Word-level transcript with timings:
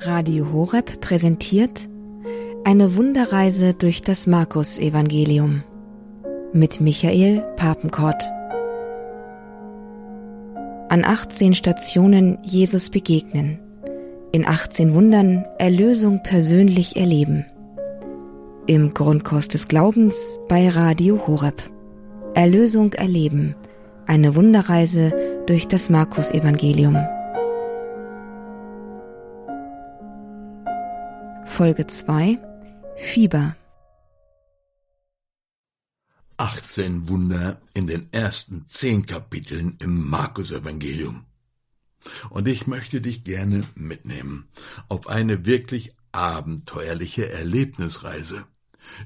Radio 0.00 0.52
Horeb 0.52 1.00
präsentiert 1.00 1.88
eine 2.64 2.96
Wunderreise 2.96 3.74
durch 3.74 4.02
das 4.02 4.26
Markus-Evangelium 4.26 5.62
mit 6.52 6.80
Michael 6.80 7.42
Papenkort. 7.56 8.22
An 10.88 11.04
18 11.04 11.54
Stationen 11.54 12.38
Jesus 12.42 12.90
begegnen, 12.90 13.58
in 14.32 14.46
18 14.46 14.94
Wundern 14.94 15.46
Erlösung 15.58 16.22
persönlich 16.22 16.96
erleben. 16.96 17.46
Im 18.66 18.92
Grundkurs 18.92 19.48
des 19.48 19.68
Glaubens 19.68 20.38
bei 20.48 20.68
Radio 20.68 21.26
Horeb. 21.26 21.62
Erlösung 22.34 22.92
erleben, 22.94 23.54
eine 24.06 24.34
Wunderreise 24.34 25.12
durch 25.46 25.68
das 25.68 25.88
Markus-Evangelium. 25.88 26.98
Folge 31.54 31.86
2 31.86 32.36
Fieber 32.96 33.54
18 36.36 37.08
Wunder 37.08 37.62
in 37.74 37.86
den 37.86 38.12
ersten 38.12 38.66
zehn 38.66 39.06
Kapiteln 39.06 39.76
im 39.80 40.10
Markus-Evangelium. 40.10 41.26
Und 42.30 42.48
ich 42.48 42.66
möchte 42.66 43.00
dich 43.00 43.22
gerne 43.22 43.62
mitnehmen 43.76 44.48
auf 44.88 45.06
eine 45.06 45.46
wirklich 45.46 45.94
abenteuerliche 46.10 47.30
Erlebnisreise 47.30 48.48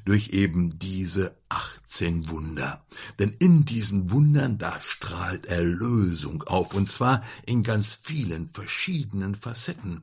durch 0.07 0.31
eben 0.31 0.79
diese 0.79 1.37
18 1.51 2.31
Wunder. 2.31 2.83
Denn 3.19 3.37
in 3.39 3.67
diesen 3.67 4.11
Wundern, 4.11 4.57
da 4.57 4.81
strahlt 4.81 5.45
Erlösung 5.45 6.45
auf, 6.45 6.73
und 6.73 6.89
zwar 6.89 7.23
in 7.45 7.63
ganz 7.63 7.93
vielen 7.93 8.49
verschiedenen 8.49 9.35
Facetten. 9.35 10.01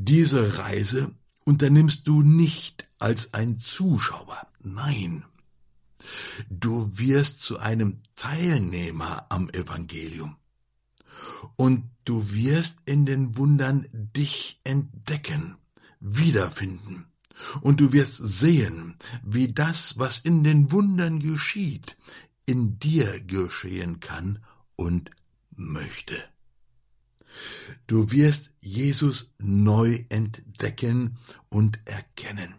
Diese 0.00 0.58
Reise 0.58 1.12
unternimmst 1.44 2.06
du 2.06 2.22
nicht 2.22 2.88
als 3.00 3.34
ein 3.34 3.58
Zuschauer, 3.58 4.46
nein. 4.60 5.24
Du 6.48 6.96
wirst 6.96 7.42
zu 7.42 7.58
einem 7.58 8.00
Teilnehmer 8.14 9.26
am 9.28 9.50
Evangelium. 9.50 10.36
Und 11.56 11.90
du 12.04 12.32
wirst 12.32 12.78
in 12.84 13.06
den 13.06 13.36
Wundern 13.38 13.88
dich 13.92 14.60
entdecken, 14.62 15.56
wiederfinden. 15.98 17.06
Und 17.62 17.80
du 17.80 17.92
wirst 17.92 18.18
sehen, 18.18 18.94
wie 19.24 19.52
das, 19.52 19.98
was 19.98 20.20
in 20.20 20.44
den 20.44 20.70
Wundern 20.70 21.18
geschieht, 21.18 21.96
in 22.46 22.78
dir 22.78 23.20
geschehen 23.24 23.98
kann 23.98 24.44
und 24.76 25.10
möchte. 25.56 26.22
Du 27.86 28.10
wirst 28.10 28.52
Jesus 28.60 29.32
neu 29.38 30.04
entdecken 30.08 31.16
und 31.48 31.80
erkennen. 31.84 32.54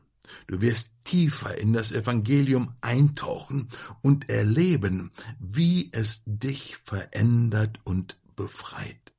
Du 0.48 0.61
wirst 0.61 0.94
tiefer 1.03 1.58
in 1.58 1.73
das 1.73 1.92
Evangelium 1.92 2.73
eintauchen 2.81 3.67
und 4.02 4.30
erleben, 4.30 5.11
wie 5.39 5.89
es 5.92 6.23
dich 6.26 6.78
verändert 6.84 7.80
und 7.84 8.17
befreit. 8.36 9.14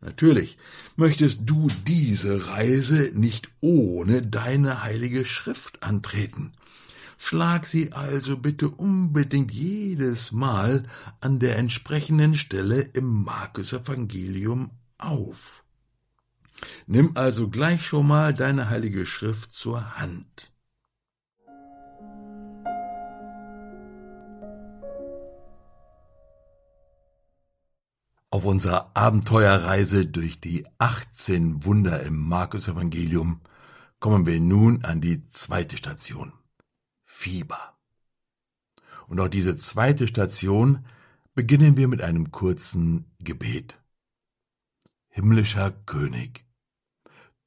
Natürlich 0.00 0.56
möchtest 0.96 1.40
du 1.44 1.68
diese 1.86 2.48
Reise 2.48 3.12
nicht 3.14 3.50
ohne 3.60 4.22
deine 4.22 4.82
heilige 4.82 5.24
Schrift 5.26 5.82
antreten. 5.82 6.52
Schlag 7.22 7.66
sie 7.66 7.92
also 7.92 8.38
bitte 8.38 8.70
unbedingt 8.70 9.52
jedes 9.52 10.32
Mal 10.32 10.86
an 11.20 11.38
der 11.38 11.58
entsprechenden 11.58 12.34
Stelle 12.34 12.80
im 12.80 13.24
Markus 13.24 13.74
Evangelium 13.74 14.70
auf. 14.96 15.62
Nimm 16.86 17.12
also 17.16 17.48
gleich 17.48 17.84
schon 17.84 18.08
mal 18.08 18.32
deine 18.32 18.70
heilige 18.70 19.04
Schrift 19.04 19.52
zur 19.52 19.98
Hand. 19.98 20.50
Auf 28.30 28.44
unserer 28.46 28.92
Abenteuerreise 28.94 30.06
durch 30.06 30.40
die 30.40 30.66
18 30.78 31.64
Wunder 31.64 32.02
im 32.02 32.16
Markus 32.16 32.66
Evangelium 32.66 33.42
kommen 34.00 34.24
wir 34.24 34.40
nun 34.40 34.84
an 34.86 35.02
die 35.02 35.28
zweite 35.28 35.76
Station. 35.76 36.32
Fieber. 37.20 37.78
Und 39.06 39.20
auch 39.20 39.28
diese 39.28 39.54
zweite 39.58 40.08
Station 40.08 40.86
beginnen 41.34 41.76
wir 41.76 41.86
mit 41.86 42.00
einem 42.00 42.30
kurzen 42.30 43.14
Gebet. 43.18 43.78
Himmlischer 45.10 45.70
König, 45.70 46.46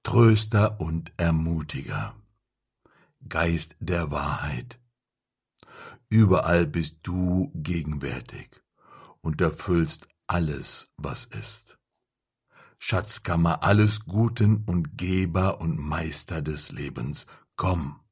Tröster 0.03 0.79
und 0.79 1.11
Ermutiger, 1.17 2.15
Geist 3.27 3.75
der 3.79 4.11
Wahrheit, 4.11 4.79
überall 6.07 6.67
bist 6.67 6.97
du 7.01 7.51
gegenwärtig 7.55 8.61
und 9.21 9.41
erfüllst 9.41 10.07
alles, 10.27 10.93
was 10.97 11.25
ist. 11.25 11.79
Schatzkammer 12.77 13.63
alles 13.63 14.05
Guten 14.05 14.65
und 14.67 14.99
Geber 14.99 15.61
und 15.61 15.79
Meister 15.79 16.43
des 16.43 16.71
Lebens, 16.71 17.25
komm, 17.55 18.02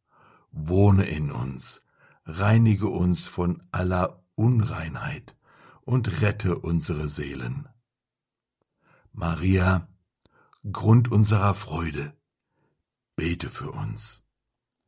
wohne 0.51 1.05
in 1.05 1.31
uns, 1.31 1.83
reinige 2.25 2.87
uns 2.87 3.27
von 3.27 3.63
aller 3.71 4.23
Unreinheit 4.35 5.35
und 5.81 6.21
rette 6.21 6.59
unsere 6.59 7.07
Seelen. 7.07 7.67
Maria, 9.13 9.87
Grund 10.71 11.11
unserer 11.11 11.55
Freude, 11.55 12.13
bete 13.15 13.49
für 13.49 13.71
uns. 13.71 14.23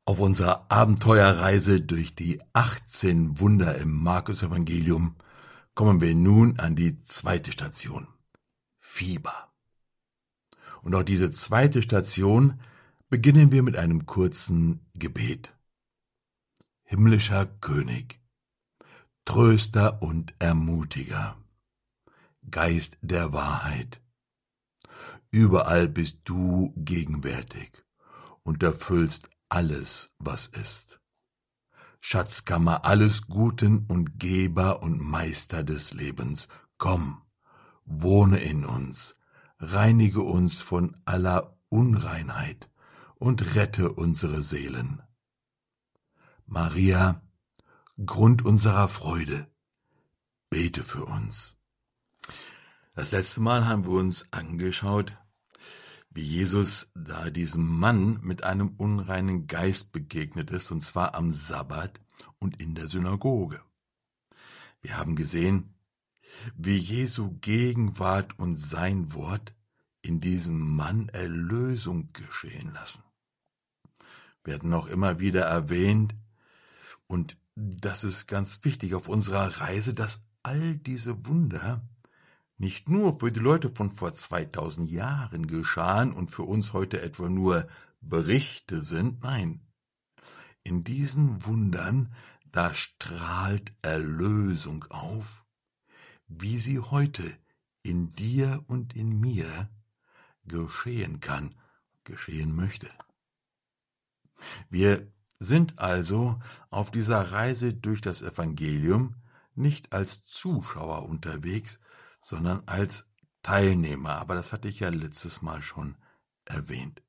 Auf 0.05 0.19
unserer 0.19 0.69
Abenteuerreise 0.69 1.81
durch 1.81 2.13
die 2.13 2.41
18 2.53 3.39
Wunder 3.39 3.75
im 3.77 4.03
Markus 4.03 4.43
Evangelium 4.43 5.15
kommen 5.75 6.01
wir 6.01 6.13
nun 6.13 6.59
an 6.59 6.75
die 6.75 7.01
zweite 7.03 7.51
Station. 7.51 8.07
Fieber. 8.79 9.51
Und 10.81 10.93
auch 10.93 11.03
diese 11.03 11.31
zweite 11.31 11.81
Station 11.81 12.59
beginnen 13.13 13.51
wir 13.51 13.61
mit 13.61 13.77
einem 13.77 14.07
kurzen 14.07 14.89
Gebet. 14.95 15.55
Himmlischer 16.81 17.45
König, 17.45 18.19
Tröster 19.23 20.01
und 20.01 20.33
Ermutiger, 20.39 21.37
Geist 22.49 22.97
der 23.01 23.31
Wahrheit, 23.31 24.01
überall 25.29 25.87
bist 25.87 26.21
du 26.23 26.73
gegenwärtig 26.75 27.83
und 28.41 28.63
erfüllst 28.63 29.29
alles, 29.47 30.15
was 30.17 30.47
ist. 30.47 30.99
Schatzkammer 31.99 32.83
alles 32.83 33.27
Guten 33.27 33.85
und 33.89 34.19
Geber 34.19 34.81
und 34.81 34.99
Meister 34.99 35.63
des 35.63 35.93
Lebens, 35.93 36.47
komm, 36.79 37.21
wohne 37.85 38.39
in 38.39 38.65
uns, 38.65 39.19
reinige 39.59 40.23
uns 40.23 40.63
von 40.63 40.97
aller 41.05 41.59
Unreinheit 41.69 42.72
und 43.23 43.55
rette 43.55 43.93
unsere 43.93 44.43
Seelen. 44.43 45.01
Maria, 46.45 47.21
Grund 48.05 48.43
unserer 48.43 48.89
Freude, 48.89 49.47
bete 50.49 50.83
für 50.83 51.05
uns. 51.05 51.57
Das 52.95 53.11
letzte 53.11 53.39
Mal 53.39 53.65
haben 53.65 53.85
wir 53.85 53.93
uns 53.93 54.33
angeschaut, 54.33 55.17
wie 56.09 56.21
Jesus 56.21 56.91
da 56.95 57.29
diesem 57.29 57.65
Mann 57.65 58.19
mit 58.23 58.43
einem 58.43 58.73
unreinen 58.75 59.47
Geist 59.47 59.93
begegnet 59.93 60.51
ist, 60.51 60.69
und 60.71 60.81
zwar 60.81 61.15
am 61.15 61.31
Sabbat 61.31 62.01
und 62.39 62.61
in 62.61 62.75
der 62.75 62.87
Synagoge. 62.87 63.63
Wir 64.81 64.97
haben 64.97 65.15
gesehen, 65.15 65.73
wie 66.57 66.77
Jesu 66.77 67.37
Gegenwart 67.39 68.37
und 68.37 68.57
sein 68.57 69.13
Wort 69.13 69.55
in 70.01 70.19
diesem 70.19 70.75
Mann 70.75 71.07
Erlösung 71.07 72.09
geschehen 72.11 72.73
lassen 72.73 73.03
werden 74.43 74.73
auch 74.73 74.87
immer 74.87 75.19
wieder 75.19 75.43
erwähnt. 75.43 76.15
Und 77.07 77.37
das 77.55 78.03
ist 78.03 78.27
ganz 78.27 78.63
wichtig 78.63 78.95
auf 78.95 79.09
unserer 79.09 79.61
Reise, 79.61 79.93
dass 79.93 80.27
all 80.41 80.77
diese 80.77 81.25
Wunder 81.25 81.81
nicht 82.57 82.89
nur 82.89 83.19
für 83.19 83.31
die 83.31 83.39
Leute 83.39 83.71
von 83.73 83.91
vor 83.91 84.13
2000 84.13 84.89
Jahren 84.89 85.47
geschahen 85.47 86.11
und 86.11 86.31
für 86.31 86.43
uns 86.43 86.73
heute 86.73 87.01
etwa 87.01 87.29
nur 87.29 87.67
Berichte 88.01 88.81
sind, 88.81 89.23
nein. 89.23 89.61
In 90.63 90.83
diesen 90.83 91.45
Wundern, 91.45 92.13
da 92.51 92.73
strahlt 92.73 93.73
Erlösung 93.81 94.85
auf, 94.89 95.43
wie 96.27 96.59
sie 96.59 96.79
heute 96.79 97.23
in 97.81 98.09
dir 98.09 98.63
und 98.67 98.95
in 98.95 99.19
mir 99.19 99.69
geschehen 100.45 101.19
kann, 101.19 101.55
geschehen 102.03 102.55
möchte. 102.55 102.87
Wir 104.69 105.11
sind 105.39 105.79
also 105.79 106.39
auf 106.69 106.91
dieser 106.91 107.31
Reise 107.31 107.73
durch 107.73 108.01
das 108.01 108.21
Evangelium 108.21 109.15
nicht 109.55 109.93
als 109.93 110.25
Zuschauer 110.25 111.07
unterwegs, 111.07 111.79
sondern 112.21 112.63
als 112.65 113.09
Teilnehmer, 113.43 114.15
aber 114.15 114.35
das 114.35 114.53
hatte 114.53 114.69
ich 114.69 114.79
ja 114.79 114.89
letztes 114.89 115.41
Mal 115.41 115.61
schon 115.61 115.97
erwähnt. 116.45 117.01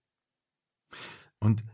Und 1.38 1.64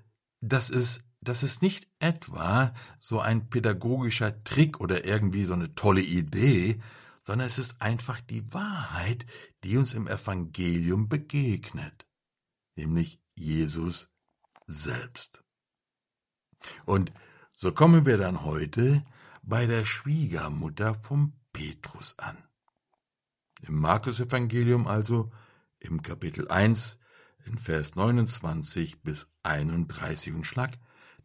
das 0.41 0.71
ist, 0.71 1.09
das 1.21 1.43
ist 1.43 1.63
nicht 1.63 1.91
etwa 1.99 2.75
so 2.99 3.21
ein 3.21 3.49
pädagogischer 3.49 4.43
Trick 4.45 4.81
oder 4.81 5.05
irgendwie 5.05 5.45
so 5.45 5.55
eine 5.55 5.75
tolle 5.75 6.03
Idee, 6.03 6.81
sondern 7.23 7.47
es 7.47 7.59
ist 7.59 7.81
einfach 7.81 8.21
die 8.21 8.53
Wahrheit, 8.53 9.27
die 9.65 9.77
uns 9.77 9.95
im 9.95 10.09
Evangelium 10.09 11.09
begegnet, 11.09 12.07
nämlich 12.77 13.21
Jesus 13.35 14.11
selbst. 14.67 15.45
Und 16.85 17.13
so 17.57 17.73
kommen 17.73 18.07
wir 18.07 18.19
dann 18.19 18.45
heute 18.45 19.05
bei 19.43 19.67
der 19.67 19.85
Schwiegermutter 19.85 20.95
vom 21.03 21.33
Petrus 21.53 22.19
an. 22.19 22.37
Im 23.63 23.77
Markus-Evangelium 23.81 24.87
also, 24.87 25.31
im 25.79 26.03
Kapitel 26.03 26.49
1, 26.49 26.99
in 27.45 27.59
Vers 27.59 27.97
29 27.97 29.03
bis 29.03 29.33
31 29.43 30.35
und 30.35 30.47
schlag 30.47 30.71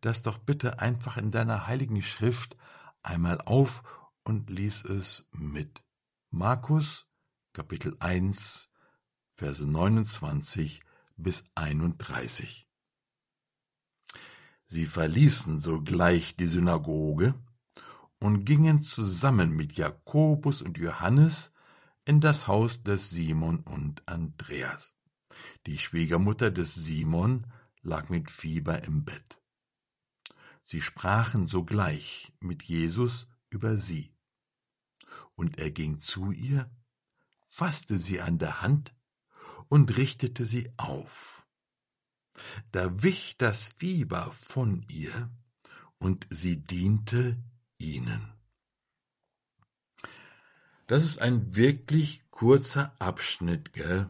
das 0.02 0.24
doch 0.24 0.38
bitte 0.38 0.80
einfach 0.80 1.18
in 1.18 1.32
deiner 1.32 1.68
heiligen 1.68 2.02
Schrift 2.02 2.56
einmal 3.02 3.42
auf 3.42 3.84
und 4.24 4.50
lies 4.50 4.84
es 4.84 5.28
mit. 5.32 5.84
Markus, 6.30 7.08
Kapitel 7.54 7.96
1, 8.00 8.72
Verse 9.34 9.66
29 9.66 10.82
bis 11.18 11.46
31. 11.56 12.68
Sie 14.66 14.86
verließen 14.86 15.60
sogleich 15.60 16.36
die 16.36 16.48
Synagoge 16.48 17.36
und 18.20 18.46
gingen 18.46 18.82
zusammen 18.82 19.56
mit 19.56 19.74
Jakobus 19.74 20.62
und 20.62 20.78
Johannes 20.78 21.54
in 22.06 22.22
das 22.22 22.48
Haus 22.48 22.84
des 22.84 23.10
Simon 23.10 23.60
und 23.60 24.08
Andreas. 24.08 24.98
Die 25.66 25.78
Schwiegermutter 25.78 26.52
des 26.52 26.74
Simon 26.74 27.48
lag 27.82 28.10
mit 28.10 28.32
Fieber 28.32 28.84
im 28.84 29.06
Bett. 29.06 29.40
Sie 30.64 30.82
sprachen 30.82 31.48
sogleich 31.48 32.34
mit 32.40 32.64
Jesus 32.64 33.28
über 33.50 33.78
sie. 33.78 34.16
Und 35.36 35.60
er 35.60 35.70
ging 35.70 36.02
zu 36.02 36.32
ihr, 36.32 36.70
fasste 37.46 37.98
sie 37.98 38.22
an 38.22 38.40
der 38.40 38.62
Hand 38.62 38.96
und 39.68 39.96
richtete 39.98 40.46
sie 40.46 40.72
auf. 40.78 41.45
Da 42.72 43.04
wich 43.04 43.38
das 43.38 43.74
Fieber 43.78 44.32
von 44.34 44.86
ihr, 44.90 45.30
und 46.00 46.28
sie 46.30 46.58
diente 46.58 47.38
ihnen. 47.80 48.32
Das 50.88 51.04
ist 51.04 51.20
ein 51.20 51.56
wirklich 51.56 52.30
kurzer 52.30 52.96
Abschnitt, 53.00 53.74
gell? 53.74 54.08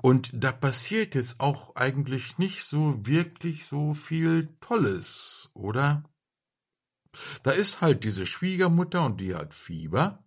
Und 0.00 0.30
da 0.32 0.52
passiert 0.52 1.14
jetzt 1.14 1.40
auch 1.40 1.76
eigentlich 1.76 2.38
nicht 2.38 2.64
so 2.64 3.06
wirklich 3.06 3.66
so 3.66 3.92
viel 3.92 4.48
Tolles, 4.60 5.50
oder? 5.52 6.02
Da 7.42 7.50
ist 7.50 7.80
halt 7.80 8.04
diese 8.04 8.26
Schwiegermutter 8.26 9.04
und 9.04 9.20
die 9.20 9.34
hat 9.34 9.52
Fieber. 9.52 10.24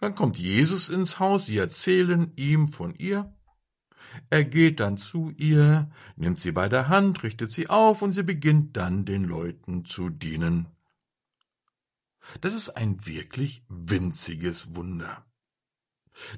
Dann 0.00 0.14
kommt 0.14 0.38
Jesus 0.38 0.88
ins 0.88 1.18
Haus, 1.20 1.46
sie 1.46 1.58
erzählen 1.58 2.32
ihm 2.36 2.68
von 2.68 2.94
ihr. 2.96 3.32
Er 4.30 4.44
geht 4.44 4.80
dann 4.80 4.96
zu 4.96 5.32
ihr, 5.36 5.90
nimmt 6.16 6.38
sie 6.38 6.52
bei 6.52 6.68
der 6.68 6.88
Hand, 6.88 7.22
richtet 7.22 7.50
sie 7.50 7.68
auf 7.68 8.02
und 8.02 8.12
sie 8.12 8.22
beginnt 8.22 8.76
dann 8.76 9.04
den 9.04 9.24
Leuten 9.24 9.84
zu 9.84 10.08
dienen. 10.10 10.68
Das 12.40 12.54
ist 12.54 12.70
ein 12.70 13.06
wirklich 13.06 13.64
winziges 13.68 14.74
Wunder. 14.74 15.24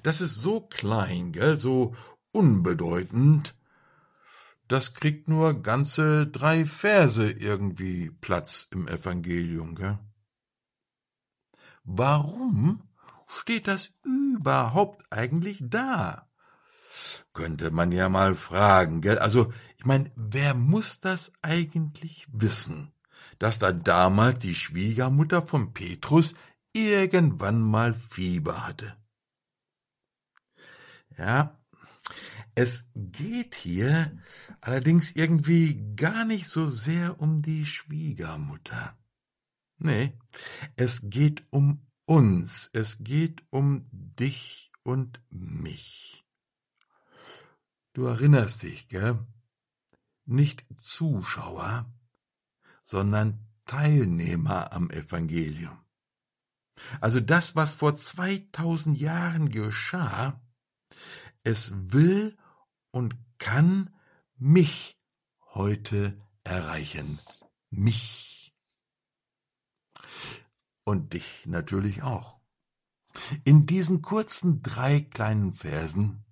Das 0.03 0.21
ist 0.21 0.37
so 0.37 0.61
klein, 0.61 1.33
gell, 1.33 1.57
so 1.57 1.95
unbedeutend, 2.33 3.55
das 4.69 4.95
kriegt 4.95 5.29
nur 5.29 5.63
ganze 5.63 6.27
drei 6.27 6.67
Verse 6.67 7.31
irgendwie 7.31 8.11
Platz 8.11 8.67
im 8.73 8.89
Evangelium, 8.89 9.77
gell? 9.77 9.99
Warum 11.85 12.83
steht 13.29 13.69
das 13.69 13.95
überhaupt 14.03 15.05
eigentlich 15.11 15.63
da? 15.63 16.26
Könnte 17.33 17.71
man 17.71 17.93
ja 17.93 18.09
mal 18.09 18.35
fragen, 18.35 19.01
gell? 19.01 19.19
Also, 19.19 19.53
ich 19.79 19.85
meine, 19.85 20.11
wer 20.17 20.55
muss 20.55 21.01
das 21.01 21.33
eigentlich 21.43 22.27
wissen, 22.33 22.93
dass 23.39 23.59
da 23.59 23.73
damals 23.73 24.39
die 24.39 24.55
Schwiegermutter 24.55 25.43
von 25.43 25.73
Petrus 25.73 26.35
irgendwann 26.73 27.61
mal 27.61 27.95
Fieber 27.95 28.67
hatte? 28.67 28.97
Ja, 31.17 31.59
es 32.55 32.89
geht 32.95 33.55
hier 33.55 34.19
allerdings 34.61 35.13
irgendwie 35.13 35.95
gar 35.97 36.25
nicht 36.25 36.49
so 36.49 36.69
sehr 36.69 37.21
um 37.21 37.43
die 37.43 37.67
Schwiegermutter. 37.67 38.97
Nee, 39.79 40.19
es 40.77 41.11
geht 41.11 41.45
um 41.51 41.87
uns, 42.07 42.71
es 42.73 42.99
geht 43.05 43.43
um 43.51 43.87
dich 43.93 44.73
und 44.83 45.21
mich. 45.31 46.26
Du 47.97 48.05
erinnerst 48.05 48.63
dich, 48.63 48.89
gell? 48.89 49.27
Nicht 50.27 50.67
Zuschauer, 50.77 51.91
sondern 52.85 53.49
Teilnehmer 53.65 54.71
am 54.75 54.91
Evangelium. 54.91 55.79
Also 57.01 57.21
das, 57.21 57.57
was 57.57 57.75
vor 57.75 57.97
2000 57.97 58.99
Jahren 58.99 59.49
geschah, 59.49 60.39
es 61.43 61.73
will 61.91 62.37
und 62.91 63.17
kann 63.39 63.89
mich 64.37 65.01
heute 65.55 66.23
erreichen. 66.45 67.19
Mich. 67.71 68.55
Und 70.85 71.15
dich 71.15 71.47
natürlich 71.47 72.03
auch. 72.03 72.41
In 73.45 73.65
diesen 73.65 74.03
kurzen 74.03 74.61
drei 74.61 75.01
kleinen 75.01 75.55
Versen 75.55 76.26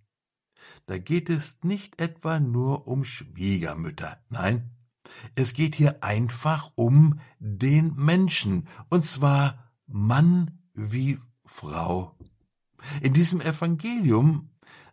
da 0.87 0.99
geht 0.99 1.31
es 1.31 1.63
nicht 1.63 2.01
etwa 2.01 2.39
nur 2.41 2.87
um 2.87 3.05
Schwiegermütter, 3.05 4.19
nein, 4.29 4.71
es 5.35 5.55
geht 5.55 5.75
hier 5.75 6.03
einfach 6.03 6.71
um 6.75 7.21
den 7.39 7.95
Menschen, 7.97 8.69
und 8.89 9.05
zwar 9.05 9.73
Mann 9.87 10.59
wie 10.75 11.19
Frau. 11.45 12.17
In 13.01 13.13
diesem 13.15 13.41
Evangelium, 13.41 14.51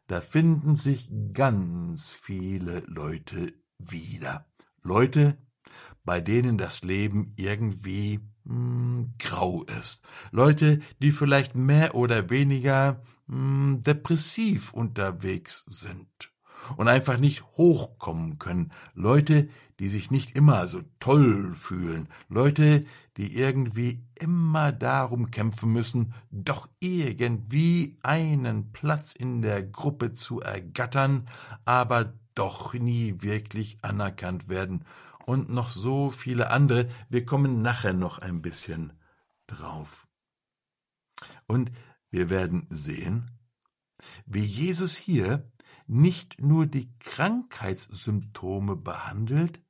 da 0.07 0.21
finden 0.21 0.75
sich 0.75 1.09
ganz 1.33 2.11
viele 2.11 2.81
Leute 2.87 3.54
wieder. 3.77 4.45
Leute, 4.81 5.37
bei 6.04 6.19
denen 6.19 6.57
das 6.57 6.83
Leben 6.83 7.33
irgendwie 7.37 8.19
hm, 8.45 9.13
grau 9.19 9.63
ist. 9.63 10.07
Leute, 10.31 10.80
die 11.01 11.11
vielleicht 11.11 11.56
mehr 11.56 11.95
oder 11.95 12.30
weniger 12.30 13.04
hm, 13.31 13.81
depressiv 13.81 14.73
unterwegs 14.73 15.64
sind 15.68 16.33
und 16.76 16.88
einfach 16.88 17.18
nicht 17.18 17.44
hochkommen 17.57 18.40
können. 18.40 18.71
Leute, 18.94 19.50
die 19.80 19.90
sich 19.90 20.11
nicht 20.11 20.35
immer 20.35 20.68
so 20.68 20.81
toll 21.00 21.54
fühlen. 21.54 22.07
Leute, 22.28 22.85
die 23.16 23.35
irgendwie 23.35 24.06
immer 24.19 24.71
darum 24.73 25.31
kämpfen 25.31 25.71
müssen, 25.71 26.14
doch 26.30 26.69
irgendwie 26.80 27.97
einen 28.04 28.71
Platz 28.73 29.16
in 29.16 29.42
der 29.42 29.64
Gruppe 29.64 30.14
zu 30.14 30.42
ergattern, 30.42 31.28
aber 31.66 32.14
doch 32.35 32.73
nie 32.73 33.16
wirklich 33.21 33.80
anerkannt 33.81 34.50
werden. 34.50 34.85
Und 35.26 35.50
noch 35.50 35.69
so 35.69 36.11
viele 36.11 36.52
andere. 36.52 36.90
Wir 37.09 37.26
kommen 37.26 37.61
nachher 37.61 37.94
noch 37.94 38.19
ein 38.19 38.42
bisschen 38.42 38.92
drauf. 39.47 40.07
Und 41.47 41.71
wir 42.11 42.30
werden 42.30 42.68
sehen, 42.69 43.31
wie 44.25 44.44
Jesus 44.44 44.95
hier 44.95 45.49
nicht 45.87 46.41
nur 46.41 46.68
die 46.68 46.94
Krankheitssymptome 46.99 48.75
behandelt, 48.75 49.61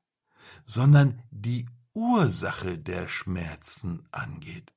sondern 0.65 1.21
die 1.31 1.67
Ursache 1.93 2.77
der 2.77 3.07
Schmerzen 3.07 4.07
angeht. 4.11 4.73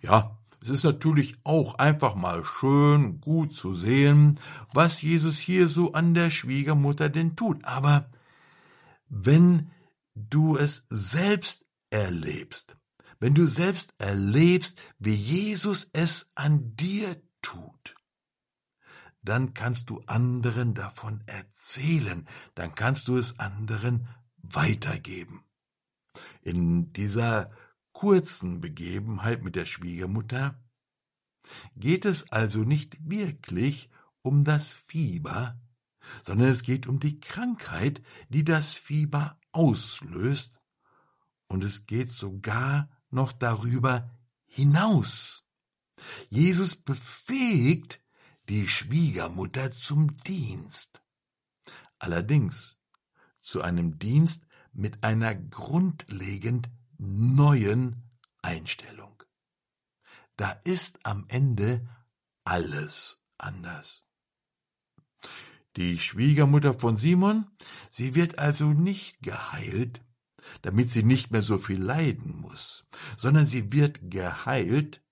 Ja, 0.00 0.38
es 0.62 0.68
ist 0.68 0.84
natürlich 0.84 1.36
auch 1.44 1.74
einfach 1.76 2.14
mal 2.14 2.44
schön, 2.44 3.20
gut 3.20 3.54
zu 3.54 3.74
sehen, 3.74 4.38
was 4.72 5.00
Jesus 5.00 5.38
hier 5.38 5.68
so 5.68 5.92
an 5.92 6.12
der 6.14 6.30
Schwiegermutter 6.30 7.08
denn 7.08 7.34
tut. 7.34 7.64
Aber 7.64 8.10
wenn 9.08 9.70
du 10.14 10.56
es 10.56 10.86
selbst 10.90 11.66
erlebst, 11.88 12.76
wenn 13.20 13.34
du 13.34 13.46
selbst 13.46 13.94
erlebst, 13.98 14.80
wie 14.98 15.14
Jesus 15.14 15.90
es 15.92 16.32
an 16.34 16.74
dir 16.74 17.22
tut, 17.42 17.94
dann 19.22 19.54
kannst 19.54 19.90
du 19.90 20.00
anderen 20.06 20.74
davon 20.74 21.22
erzählen, 21.26 22.26
dann 22.54 22.74
kannst 22.74 23.08
du 23.08 23.16
es 23.16 23.38
anderen 23.38 24.08
weitergeben. 24.36 25.44
In 26.42 26.92
dieser 26.94 27.50
kurzen 27.92 28.60
Begebenheit 28.60 29.42
mit 29.42 29.56
der 29.56 29.66
Schwiegermutter, 29.66 30.58
geht 31.76 32.04
es 32.04 32.30
also 32.32 32.60
nicht 32.60 32.96
wirklich 33.10 33.90
um 34.22 34.44
das 34.44 34.72
Fieber, 34.72 35.60
sondern 36.22 36.48
es 36.48 36.62
geht 36.62 36.86
um 36.86 37.00
die 37.00 37.20
Krankheit, 37.20 38.02
die 38.28 38.44
das 38.44 38.78
Fieber 38.78 39.38
auslöst, 39.52 40.58
und 41.48 41.64
es 41.64 41.86
geht 41.86 42.10
sogar 42.10 42.88
noch 43.10 43.32
darüber 43.32 44.10
hinaus. 44.46 45.44
Jesus 46.28 46.76
befähigt 46.76 48.00
die 48.48 48.66
Schwiegermutter 48.66 49.70
zum 49.70 50.16
Dienst. 50.24 51.02
Allerdings 51.98 52.78
zu 53.40 53.62
einem 53.62 53.98
Dienst 53.98 54.46
mit 54.72 55.04
einer 55.04 55.34
grundlegend 55.34 56.70
neuen 56.98 58.10
Einstellung. 58.42 59.22
Da 60.36 60.50
ist 60.64 61.00
am 61.04 61.26
Ende 61.28 61.88
alles 62.44 63.22
anders. 63.38 64.06
Die 65.76 65.98
Schwiegermutter 65.98 66.78
von 66.78 66.96
Simon, 66.96 67.46
sie 67.90 68.14
wird 68.14 68.38
also 68.38 68.70
nicht 68.70 69.22
geheilt, 69.22 70.02
damit 70.62 70.90
sie 70.90 71.02
nicht 71.02 71.30
mehr 71.30 71.42
so 71.42 71.58
viel 71.58 71.82
leiden 71.82 72.36
muss, 72.40 72.84
sondern 73.16 73.46
sie 73.46 73.72
wird 73.72 74.10
geheilt, 74.10 75.02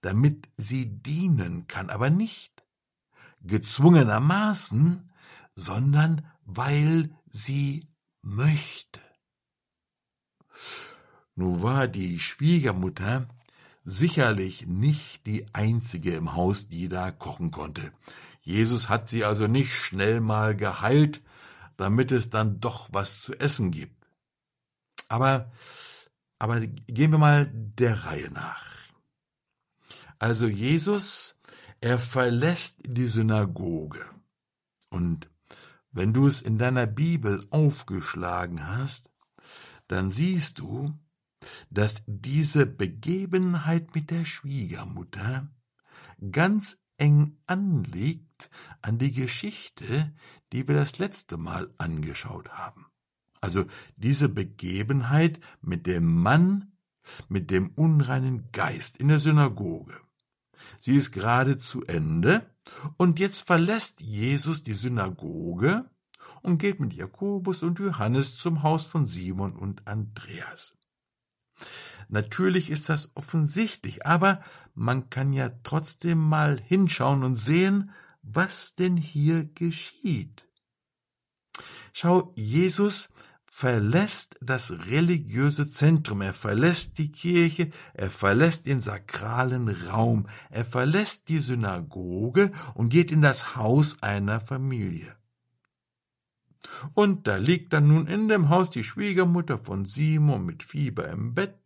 damit 0.00 0.48
sie 0.56 1.02
dienen 1.02 1.66
kann, 1.66 1.90
aber 1.90 2.10
nicht 2.10 2.64
gezwungenermaßen, 3.42 5.10
sondern 5.54 6.26
weil 6.44 7.16
sie 7.30 7.88
möchte. 8.22 9.00
Nun 11.34 11.62
war 11.62 11.88
die 11.88 12.20
Schwiegermutter 12.20 13.28
sicherlich 13.84 14.66
nicht 14.66 15.26
die 15.26 15.46
einzige 15.52 16.14
im 16.14 16.34
Haus, 16.34 16.68
die 16.68 16.88
da 16.88 17.10
kochen 17.10 17.50
konnte. 17.50 17.92
Jesus 18.40 18.88
hat 18.88 19.08
sie 19.08 19.24
also 19.24 19.46
nicht 19.46 19.72
schnell 19.72 20.20
mal 20.20 20.56
geheilt, 20.56 21.22
damit 21.76 22.12
es 22.12 22.30
dann 22.30 22.60
doch 22.60 22.88
was 22.92 23.20
zu 23.20 23.34
essen 23.34 23.70
gibt. 23.70 23.93
Aber, 25.08 25.52
aber 26.38 26.60
gehen 26.60 27.10
wir 27.10 27.18
mal 27.18 27.50
der 27.52 28.04
Reihe 28.04 28.30
nach. 28.30 28.64
Also 30.18 30.46
Jesus, 30.46 31.40
er 31.80 31.98
verlässt 31.98 32.80
die 32.86 33.08
Synagoge. 33.08 34.04
Und 34.90 35.28
wenn 35.92 36.12
du 36.12 36.26
es 36.26 36.42
in 36.42 36.58
deiner 36.58 36.86
Bibel 36.86 37.46
aufgeschlagen 37.50 38.66
hast, 38.66 39.12
dann 39.86 40.10
siehst 40.10 40.60
du, 40.60 40.94
dass 41.70 42.02
diese 42.06 42.66
Begebenheit 42.66 43.94
mit 43.94 44.10
der 44.10 44.24
Schwiegermutter 44.24 45.48
ganz 46.30 46.84
eng 46.96 47.38
anliegt 47.46 48.50
an 48.82 48.98
die 48.98 49.12
Geschichte, 49.12 50.14
die 50.52 50.66
wir 50.66 50.74
das 50.74 50.98
letzte 50.98 51.36
Mal 51.36 51.72
angeschaut 51.78 52.48
haben. 52.50 52.86
Also 53.44 53.66
diese 53.96 54.30
Begebenheit 54.30 55.38
mit 55.60 55.86
dem 55.86 56.22
Mann, 56.22 56.72
mit 57.28 57.50
dem 57.50 57.68
unreinen 57.74 58.50
Geist 58.52 58.96
in 58.96 59.08
der 59.08 59.18
Synagoge. 59.18 60.00
Sie 60.80 60.96
ist 60.96 61.12
gerade 61.12 61.58
zu 61.58 61.84
Ende 61.84 62.50
und 62.96 63.18
jetzt 63.18 63.46
verlässt 63.46 64.00
Jesus 64.00 64.62
die 64.62 64.72
Synagoge 64.72 65.84
und 66.40 66.56
geht 66.56 66.80
mit 66.80 66.94
Jakobus 66.94 67.62
und 67.62 67.78
Johannes 67.80 68.36
zum 68.36 68.62
Haus 68.62 68.86
von 68.86 69.04
Simon 69.06 69.54
und 69.54 69.86
Andreas. 69.86 70.78
Natürlich 72.08 72.70
ist 72.70 72.88
das 72.88 73.10
offensichtlich, 73.14 74.06
aber 74.06 74.42
man 74.74 75.10
kann 75.10 75.34
ja 75.34 75.50
trotzdem 75.64 76.18
mal 76.18 76.58
hinschauen 76.58 77.24
und 77.24 77.36
sehen, 77.36 77.90
was 78.22 78.74
denn 78.74 78.96
hier 78.96 79.44
geschieht. 79.44 80.44
Schau, 81.96 82.32
Jesus 82.36 83.10
verlässt 83.56 84.34
das 84.40 84.72
religiöse 84.90 85.70
Zentrum, 85.70 86.22
er 86.22 86.34
verlässt 86.34 86.98
die 86.98 87.12
Kirche, 87.12 87.70
er 87.92 88.10
verlässt 88.10 88.66
den 88.66 88.82
sakralen 88.82 89.68
Raum, 89.68 90.26
er 90.50 90.64
verlässt 90.64 91.28
die 91.28 91.38
Synagoge 91.38 92.50
und 92.74 92.88
geht 92.88 93.12
in 93.12 93.22
das 93.22 93.54
Haus 93.54 94.02
einer 94.02 94.40
Familie. 94.40 95.14
Und 96.94 97.28
da 97.28 97.36
liegt 97.36 97.72
dann 97.72 97.86
nun 97.86 98.08
in 98.08 98.26
dem 98.26 98.48
Haus 98.48 98.70
die 98.70 98.82
Schwiegermutter 98.82 99.60
von 99.60 99.84
Simon 99.84 100.44
mit 100.44 100.64
Fieber 100.64 101.08
im 101.08 101.34
Bett, 101.34 101.60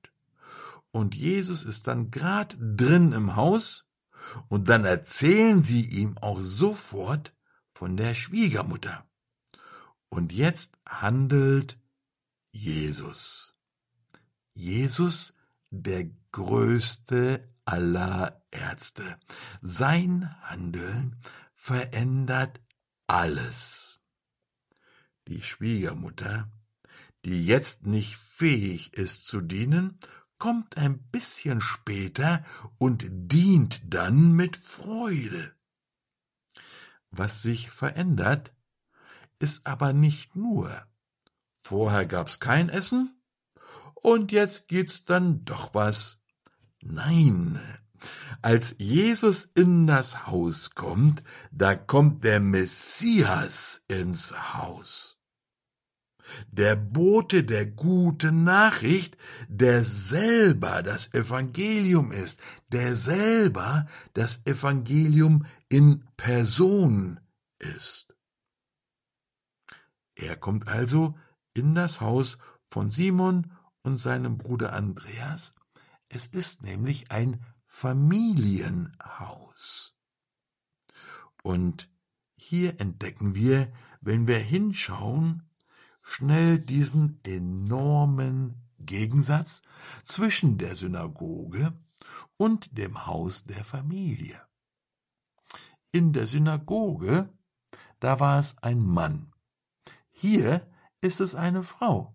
und 0.90 1.14
Jesus 1.14 1.64
ist 1.64 1.86
dann 1.86 2.10
grad 2.10 2.58
drin 2.60 3.12
im 3.12 3.34
Haus, 3.34 3.88
und 4.48 4.68
dann 4.68 4.84
erzählen 4.84 5.62
sie 5.62 5.86
ihm 5.86 6.18
auch 6.18 6.40
sofort 6.42 7.34
von 7.72 7.96
der 7.96 8.14
Schwiegermutter. 8.14 9.06
Und 10.10 10.32
jetzt 10.32 10.78
handelt 10.86 11.77
Jesus. 12.58 13.56
Jesus, 14.52 15.36
der 15.70 16.10
größte 16.32 17.54
aller 17.64 18.44
Ärzte. 18.50 19.20
Sein 19.60 20.28
Handeln 20.42 21.20
verändert 21.54 22.60
alles. 23.06 24.00
Die 25.28 25.40
Schwiegermutter, 25.40 26.50
die 27.24 27.46
jetzt 27.46 27.86
nicht 27.86 28.16
fähig 28.16 28.92
ist 28.94 29.28
zu 29.28 29.40
dienen, 29.40 30.00
kommt 30.38 30.76
ein 30.76 30.98
bisschen 31.10 31.60
später 31.60 32.44
und 32.78 33.06
dient 33.08 33.82
dann 33.84 34.32
mit 34.32 34.56
Freude. 34.56 35.54
Was 37.10 37.42
sich 37.42 37.70
verändert, 37.70 38.52
ist 39.38 39.64
aber 39.64 39.92
nicht 39.92 40.34
nur. 40.34 40.87
Vorher 41.68 42.06
gab's 42.06 42.40
kein 42.40 42.70
Essen 42.70 43.20
und 43.92 44.32
jetzt 44.32 44.68
gibt's 44.68 45.04
dann 45.04 45.44
doch 45.44 45.74
was. 45.74 46.22
Nein, 46.80 47.60
als 48.40 48.76
Jesus 48.78 49.44
in 49.54 49.86
das 49.86 50.26
Haus 50.28 50.74
kommt, 50.74 51.22
da 51.52 51.74
kommt 51.74 52.24
der 52.24 52.40
Messias 52.40 53.84
ins 53.86 54.54
Haus. 54.54 55.18
Der 56.50 56.74
Bote 56.74 57.44
der 57.44 57.66
guten 57.66 58.44
Nachricht, 58.44 59.18
der 59.48 59.84
selber 59.84 60.82
das 60.82 61.12
Evangelium 61.12 62.12
ist, 62.12 62.40
der 62.68 62.96
selber 62.96 63.84
das 64.14 64.46
Evangelium 64.46 65.44
in 65.68 66.02
Person 66.16 67.20
ist. 67.58 68.14
Er 70.14 70.34
kommt 70.34 70.66
also 70.66 71.14
in 71.58 71.74
das 71.74 72.00
Haus 72.00 72.38
von 72.70 72.88
Simon 72.88 73.52
und 73.82 73.96
seinem 73.96 74.38
Bruder 74.38 74.72
Andreas. 74.72 75.54
Es 76.08 76.26
ist 76.26 76.62
nämlich 76.62 77.10
ein 77.10 77.44
Familienhaus. 77.66 79.96
Und 81.42 81.90
hier 82.36 82.80
entdecken 82.80 83.34
wir, 83.34 83.70
wenn 84.00 84.26
wir 84.26 84.38
hinschauen, 84.38 85.42
schnell 86.02 86.58
diesen 86.58 87.20
enormen 87.24 88.62
Gegensatz 88.78 89.62
zwischen 90.04 90.58
der 90.58 90.76
Synagoge 90.76 91.72
und 92.36 92.78
dem 92.78 93.06
Haus 93.06 93.44
der 93.44 93.64
Familie. 93.64 94.40
In 95.92 96.12
der 96.12 96.26
Synagoge, 96.26 97.28
da 98.00 98.20
war 98.20 98.38
es 98.38 98.58
ein 98.58 98.80
Mann, 98.80 99.32
hier 100.10 100.66
ist 101.00 101.20
es 101.20 101.34
eine 101.34 101.62
Frau. 101.62 102.14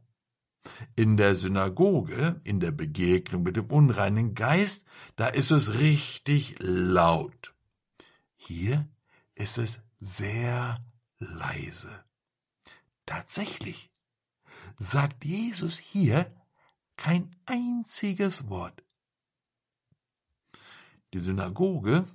In 0.95 1.17
der 1.17 1.35
Synagoge, 1.35 2.41
in 2.45 2.59
der 2.59 2.71
Begegnung 2.71 3.43
mit 3.43 3.57
dem 3.57 3.65
unreinen 3.65 4.33
Geist, 4.33 4.87
da 5.15 5.27
ist 5.27 5.51
es 5.51 5.79
richtig 5.79 6.55
laut. 6.59 7.53
Hier 8.35 8.87
ist 9.35 9.57
es 9.57 9.81
sehr 9.99 10.83
leise. 11.19 12.03
Tatsächlich 13.05 13.91
sagt 14.77 15.25
Jesus 15.25 15.77
hier 15.77 16.33
kein 16.95 17.35
einziges 17.45 18.47
Wort. 18.47 18.83
Die 21.13 21.19
Synagoge 21.19 22.05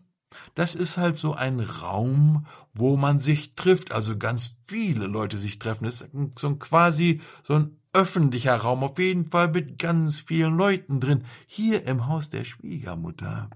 das 0.54 0.74
ist 0.74 0.96
halt 0.96 1.16
so 1.16 1.34
ein 1.34 1.60
Raum, 1.60 2.46
wo 2.74 2.96
man 2.96 3.18
sich 3.18 3.54
trifft, 3.54 3.92
also 3.92 4.18
ganz 4.18 4.56
viele 4.62 5.06
Leute 5.06 5.38
sich 5.38 5.58
treffen. 5.58 5.84
Das 5.84 6.00
ist 6.00 6.10
so 6.38 6.48
ein 6.48 6.58
quasi 6.58 7.20
so 7.42 7.54
ein 7.54 7.78
öffentlicher 7.92 8.56
Raum, 8.56 8.84
auf 8.84 8.98
jeden 8.98 9.30
Fall 9.30 9.48
mit 9.48 9.78
ganz 9.78 10.20
vielen 10.20 10.56
Leuten 10.56 11.00
drin. 11.00 11.24
Hier 11.46 11.86
im 11.86 12.06
Haus 12.06 12.30
der 12.30 12.44
Schwiegermutter, 12.44 13.50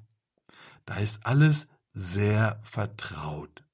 da 0.84 0.96
ist 0.96 1.26
alles 1.26 1.68
sehr 1.92 2.58
vertraut. 2.62 3.64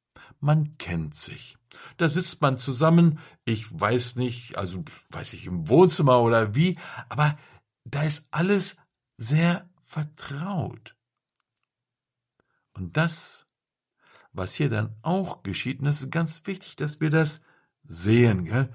Man 0.41 0.77
kennt 0.79 1.15
sich. 1.15 1.57
Da 1.97 2.09
sitzt 2.09 2.41
man 2.41 2.59
zusammen, 2.59 3.19
ich 3.45 3.79
weiß 3.79 4.17
nicht, 4.17 4.59
also 4.59 4.85
weiß 5.11 5.35
ich 5.35 5.47
im 5.47 5.69
Wohnzimmer 5.69 6.21
oder 6.21 6.55
wie, 6.55 6.77
aber 7.09 7.39
da 7.85 8.03
ist 8.03 8.29
alles 8.31 8.79
sehr 9.17 9.69
vertraut. 9.81 10.98
Und 12.79 12.97
das, 12.97 13.47
was 14.33 14.55
hier 14.55 14.71
dann 14.71 14.95
auch 15.03 15.43
geschieht, 15.43 15.81
und 15.81 15.87
das 15.87 16.03
ist 16.03 16.11
ganz 16.11 16.47
wichtig, 16.47 16.77
dass 16.77 17.01
wir 17.01 17.11
das 17.11 17.43
sehen, 17.85 18.45
gell? 18.45 18.73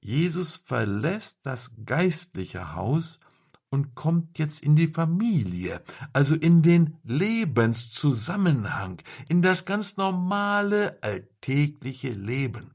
Jesus 0.00 0.56
verlässt 0.56 1.40
das 1.44 1.74
geistliche 1.84 2.74
Haus 2.74 3.20
und 3.68 3.94
kommt 3.94 4.38
jetzt 4.38 4.62
in 4.62 4.76
die 4.76 4.88
Familie, 4.88 5.82
also 6.12 6.34
in 6.34 6.62
den 6.62 6.96
Lebenszusammenhang, 7.02 9.02
in 9.28 9.42
das 9.42 9.64
ganz 9.64 9.96
normale, 9.96 10.98
alltägliche 11.02 12.10
Leben. 12.10 12.74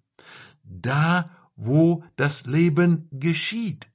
Da, 0.64 1.30
wo 1.56 2.04
das 2.16 2.46
Leben 2.46 3.08
geschieht. 3.12 3.92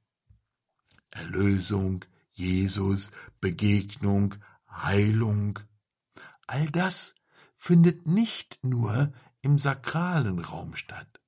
Erlösung, 1.11 2.05
Jesus, 2.33 3.11
Begegnung, 3.41 4.35
Heilung. 4.71 5.59
All 6.49 6.67
das 6.71 7.15
findet 7.57 8.07
nicht 8.07 8.59
nur 8.63 9.13
im 9.43 9.59
sakralen 9.59 10.39
Raum 10.39 10.75
statt. 10.75 11.21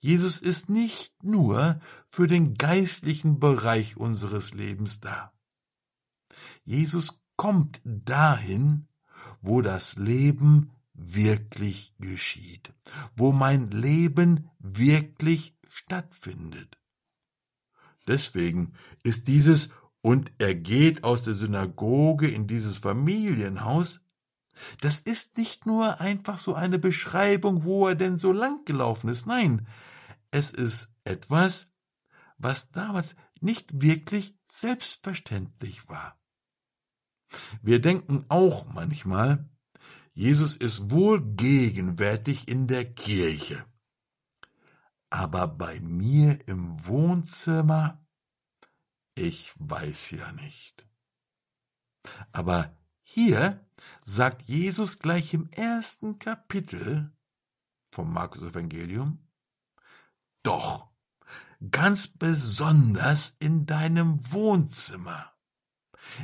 Jesus 0.00 0.40
ist 0.40 0.70
nicht 0.70 1.22
nur 1.22 1.78
für 2.08 2.26
den 2.26 2.54
geistlichen 2.54 3.38
Bereich 3.38 3.96
unseres 3.96 4.54
Lebens 4.54 5.00
da. 5.00 5.32
Jesus 6.64 7.22
kommt 7.36 7.80
dahin, 7.84 8.88
wo 9.42 9.60
das 9.60 9.96
Leben 9.96 10.72
wirklich 10.94 11.94
geschieht, 11.98 12.72
wo 13.16 13.32
mein 13.32 13.68
Leben 13.70 14.50
wirklich 14.58 15.54
stattfindet. 15.68 16.78
Deswegen 18.06 18.72
ist 19.02 19.28
dieses 19.28 19.70
und 20.00 20.32
er 20.38 20.54
geht 20.54 21.04
aus 21.04 21.24
der 21.24 21.34
Synagoge 21.34 22.28
in 22.28 22.46
dieses 22.46 22.78
Familienhaus 22.78 24.00
das 24.80 25.00
ist 25.00 25.38
nicht 25.38 25.66
nur 25.66 26.00
einfach 26.00 26.38
so 26.38 26.54
eine 26.54 26.78
Beschreibung, 26.78 27.64
wo 27.64 27.88
er 27.88 27.94
denn 27.94 28.18
so 28.18 28.32
lang 28.32 28.64
gelaufen 28.64 29.08
ist. 29.08 29.26
Nein, 29.26 29.66
es 30.30 30.50
ist 30.50 30.94
etwas, 31.04 31.70
was 32.38 32.70
damals 32.70 33.16
nicht 33.40 33.80
wirklich 33.80 34.38
selbstverständlich 34.50 35.88
war. 35.88 36.18
Wir 37.62 37.80
denken 37.80 38.24
auch 38.28 38.66
manchmal, 38.66 39.48
Jesus 40.12 40.56
ist 40.56 40.90
wohl 40.90 41.24
gegenwärtig 41.34 42.48
in 42.48 42.66
der 42.66 42.92
Kirche. 42.92 43.64
Aber 45.08 45.48
bei 45.48 45.80
mir 45.80 46.38
im 46.48 46.86
Wohnzimmer, 46.86 48.04
ich 49.14 49.52
weiß 49.56 50.12
ja 50.12 50.32
nicht. 50.32 50.86
Aber 52.32 52.76
hier 53.12 53.66
sagt 54.04 54.42
Jesus 54.42 55.00
gleich 55.00 55.34
im 55.34 55.50
ersten 55.50 56.20
Kapitel 56.20 57.10
vom 57.90 58.12
Markus 58.12 58.42
Evangelium, 58.42 59.18
doch, 60.44 60.88
ganz 61.72 62.06
besonders 62.06 63.36
in 63.40 63.66
deinem 63.66 64.20
Wohnzimmer, 64.32 65.32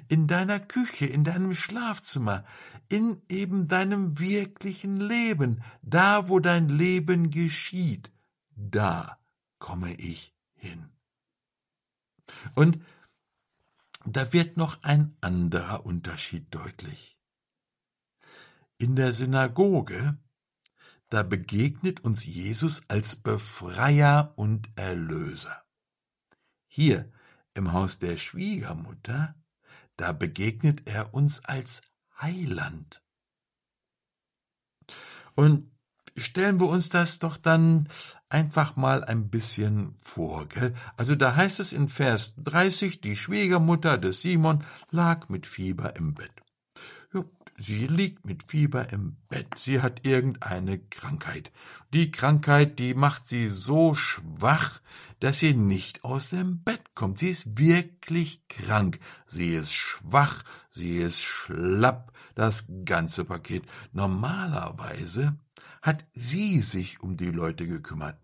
in 0.06 0.28
deiner 0.28 0.60
Küche, 0.60 1.06
in 1.06 1.24
deinem 1.24 1.56
Schlafzimmer, 1.56 2.44
in 2.88 3.20
eben 3.28 3.66
deinem 3.66 4.20
wirklichen 4.20 5.00
Leben, 5.00 5.64
da 5.82 6.28
wo 6.28 6.38
dein 6.38 6.68
Leben 6.68 7.30
geschieht, 7.30 8.12
da 8.54 9.18
komme 9.58 9.92
ich 9.94 10.36
hin. 10.54 10.88
Und 12.54 12.78
da 14.06 14.32
wird 14.32 14.56
noch 14.56 14.82
ein 14.82 15.16
anderer 15.20 15.84
Unterschied 15.84 16.54
deutlich. 16.54 17.18
In 18.78 18.94
der 18.94 19.12
Synagoge, 19.12 20.18
da 21.08 21.22
begegnet 21.22 22.04
uns 22.04 22.24
Jesus 22.24 22.88
als 22.88 23.16
Befreier 23.16 24.32
und 24.36 24.68
Erlöser. 24.76 25.64
Hier 26.68 27.10
im 27.54 27.72
Haus 27.72 27.98
der 27.98 28.18
Schwiegermutter, 28.18 29.34
da 29.96 30.12
begegnet 30.12 30.86
er 30.86 31.14
uns 31.14 31.44
als 31.44 31.82
Heiland. 32.20 33.02
Und 35.34 35.70
stellen 36.16 36.60
wir 36.60 36.68
uns 36.68 36.88
das 36.88 37.18
doch 37.18 37.36
dann 37.36 37.88
einfach 38.28 38.76
mal 38.76 39.04
ein 39.04 39.28
bisschen 39.28 39.96
vor, 40.02 40.46
gell? 40.48 40.74
Also 40.96 41.14
da 41.14 41.36
heißt 41.36 41.60
es 41.60 41.72
in 41.72 41.88
Vers 41.88 42.34
30, 42.38 43.00
die 43.00 43.16
Schwiegermutter 43.16 43.98
des 43.98 44.22
Simon 44.22 44.64
lag 44.90 45.28
mit 45.28 45.46
Fieber 45.46 45.96
im 45.96 46.14
Bett. 46.14 46.32
Ja, 47.12 47.22
sie 47.58 47.86
liegt 47.86 48.24
mit 48.24 48.42
Fieber 48.42 48.92
im 48.92 49.16
Bett. 49.28 49.46
Sie 49.56 49.80
hat 49.80 50.06
irgendeine 50.06 50.78
Krankheit. 50.78 51.52
Die 51.92 52.10
Krankheit, 52.10 52.78
die 52.78 52.94
macht 52.94 53.26
sie 53.26 53.48
so 53.48 53.94
schwach, 53.94 54.80
dass 55.20 55.38
sie 55.38 55.54
nicht 55.54 56.04
aus 56.04 56.30
dem 56.30 56.62
Bett 56.62 56.94
kommt. 56.94 57.18
Sie 57.18 57.28
ist 57.28 57.58
wirklich 57.58 58.48
krank. 58.48 58.98
Sie 59.26 59.54
ist 59.54 59.72
schwach, 59.72 60.42
sie 60.70 60.96
ist 60.96 61.22
schlapp, 61.22 62.12
das 62.34 62.66
ganze 62.84 63.24
Paket. 63.24 63.64
Normalerweise 63.92 65.38
hat 65.86 66.04
sie 66.12 66.62
sich 66.62 67.00
um 67.00 67.16
die 67.16 67.30
Leute 67.30 67.64
gekümmert. 67.64 68.20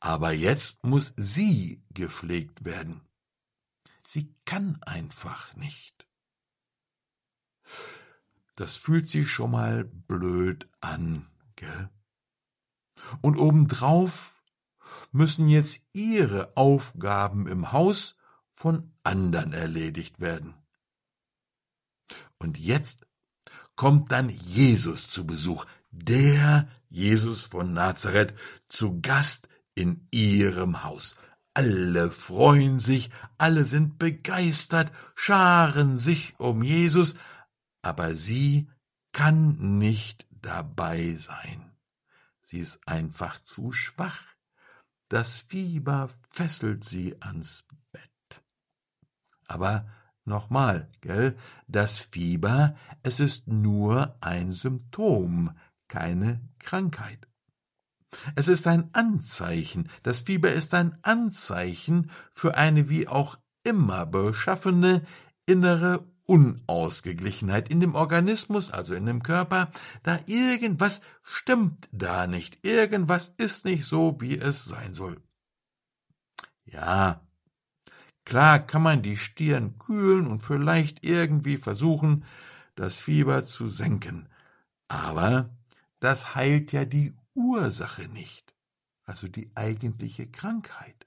Aber 0.00 0.32
jetzt 0.32 0.84
muss 0.84 1.12
sie 1.16 1.84
gepflegt 1.90 2.64
werden. 2.64 3.06
Sie 4.02 4.34
kann 4.46 4.82
einfach 4.82 5.54
nicht. 5.54 6.08
Das 8.56 8.76
fühlt 8.76 9.08
sich 9.08 9.30
schon 9.30 9.50
mal 9.50 9.84
blöd 9.84 10.66
an, 10.80 11.30
gell? 11.56 11.90
Und 13.20 13.36
obendrauf 13.36 14.42
müssen 15.10 15.48
jetzt 15.48 15.86
ihre 15.92 16.56
Aufgaben 16.56 17.46
im 17.46 17.72
Haus 17.72 18.16
von 18.50 18.94
anderen 19.02 19.52
erledigt 19.52 20.20
werden. 20.20 20.54
Und 22.38 22.56
jetzt 22.56 23.06
kommt 23.76 24.10
dann 24.10 24.30
Jesus 24.30 25.10
zu 25.10 25.26
Besuch 25.26 25.66
der 25.92 26.68
Jesus 26.88 27.44
von 27.44 27.72
Nazareth 27.72 28.34
zu 28.66 29.00
Gast 29.00 29.48
in 29.74 30.08
ihrem 30.10 30.82
Haus. 30.82 31.16
Alle 31.54 32.10
freuen 32.10 32.80
sich, 32.80 33.10
alle 33.38 33.64
sind 33.64 33.98
begeistert, 33.98 34.90
scharen 35.14 35.98
sich 35.98 36.34
um 36.38 36.62
Jesus, 36.62 37.14
aber 37.82 38.14
sie 38.14 38.68
kann 39.12 39.78
nicht 39.78 40.26
dabei 40.30 41.14
sein. 41.14 41.72
Sie 42.40 42.58
ist 42.58 42.86
einfach 42.88 43.38
zu 43.38 43.72
schwach. 43.72 44.34
Das 45.08 45.42
Fieber 45.42 46.08
fesselt 46.30 46.84
sie 46.84 47.20
ans 47.20 47.66
Bett. 47.92 48.44
Aber 49.46 49.86
nochmal, 50.24 50.90
gell, 51.02 51.36
das 51.68 52.00
Fieber, 52.00 52.76
es 53.02 53.20
ist 53.20 53.48
nur 53.48 54.16
ein 54.22 54.52
Symptom, 54.52 55.54
keine 55.92 56.40
Krankheit. 56.58 57.28
Es 58.34 58.48
ist 58.48 58.66
ein 58.66 58.88
Anzeichen, 58.94 59.90
das 60.02 60.22
Fieber 60.22 60.50
ist 60.50 60.72
ein 60.72 60.98
Anzeichen 61.02 62.10
für 62.32 62.56
eine 62.56 62.88
wie 62.88 63.08
auch 63.08 63.38
immer 63.62 64.06
beschaffene 64.06 65.02
innere 65.44 66.06
Unausgeglichenheit 66.24 67.68
in 67.68 67.80
dem 67.80 67.94
Organismus, 67.94 68.70
also 68.70 68.94
in 68.94 69.04
dem 69.04 69.22
Körper, 69.22 69.70
da 70.02 70.18
irgendwas 70.24 71.02
stimmt 71.22 71.90
da 71.92 72.26
nicht, 72.26 72.64
irgendwas 72.64 73.34
ist 73.36 73.66
nicht 73.66 73.84
so, 73.84 74.16
wie 74.18 74.38
es 74.38 74.64
sein 74.64 74.94
soll. 74.94 75.20
Ja, 76.64 77.20
klar 78.24 78.60
kann 78.60 78.82
man 78.82 79.02
die 79.02 79.18
Stirn 79.18 79.78
kühlen 79.78 80.26
und 80.26 80.42
vielleicht 80.42 81.04
irgendwie 81.04 81.58
versuchen, 81.58 82.24
das 82.76 83.02
Fieber 83.02 83.44
zu 83.44 83.68
senken, 83.68 84.26
aber 84.88 85.50
das 86.02 86.34
heilt 86.34 86.72
ja 86.72 86.84
die 86.84 87.14
Ursache 87.34 88.08
nicht, 88.08 88.56
also 89.04 89.28
die 89.28 89.52
eigentliche 89.54 90.28
Krankheit. 90.28 91.06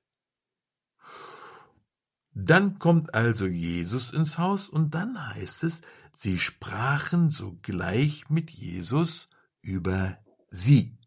Dann 2.32 2.80
kommt 2.80 3.14
also 3.14 3.46
Jesus 3.46 4.14
ins 4.14 4.38
Haus 4.38 4.70
und 4.70 4.96
dann 4.96 5.36
heißt 5.36 5.66
es, 5.66 5.82
sie 6.14 6.40
sprachen 6.40 7.30
sogleich 7.30 8.30
mit 8.30 8.52
Jesus 8.52 9.30
über 9.62 10.18
sie. 10.50 10.98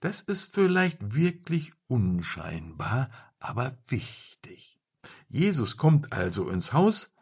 Das 0.00 0.22
ist 0.22 0.54
vielleicht 0.54 1.14
wirklich 1.14 1.74
unscheinbar, 1.86 3.10
aber 3.40 3.76
wichtig. 3.88 4.80
Jesus 5.28 5.76
kommt 5.76 6.14
also 6.14 6.48
ins 6.48 6.72
Haus 6.72 7.14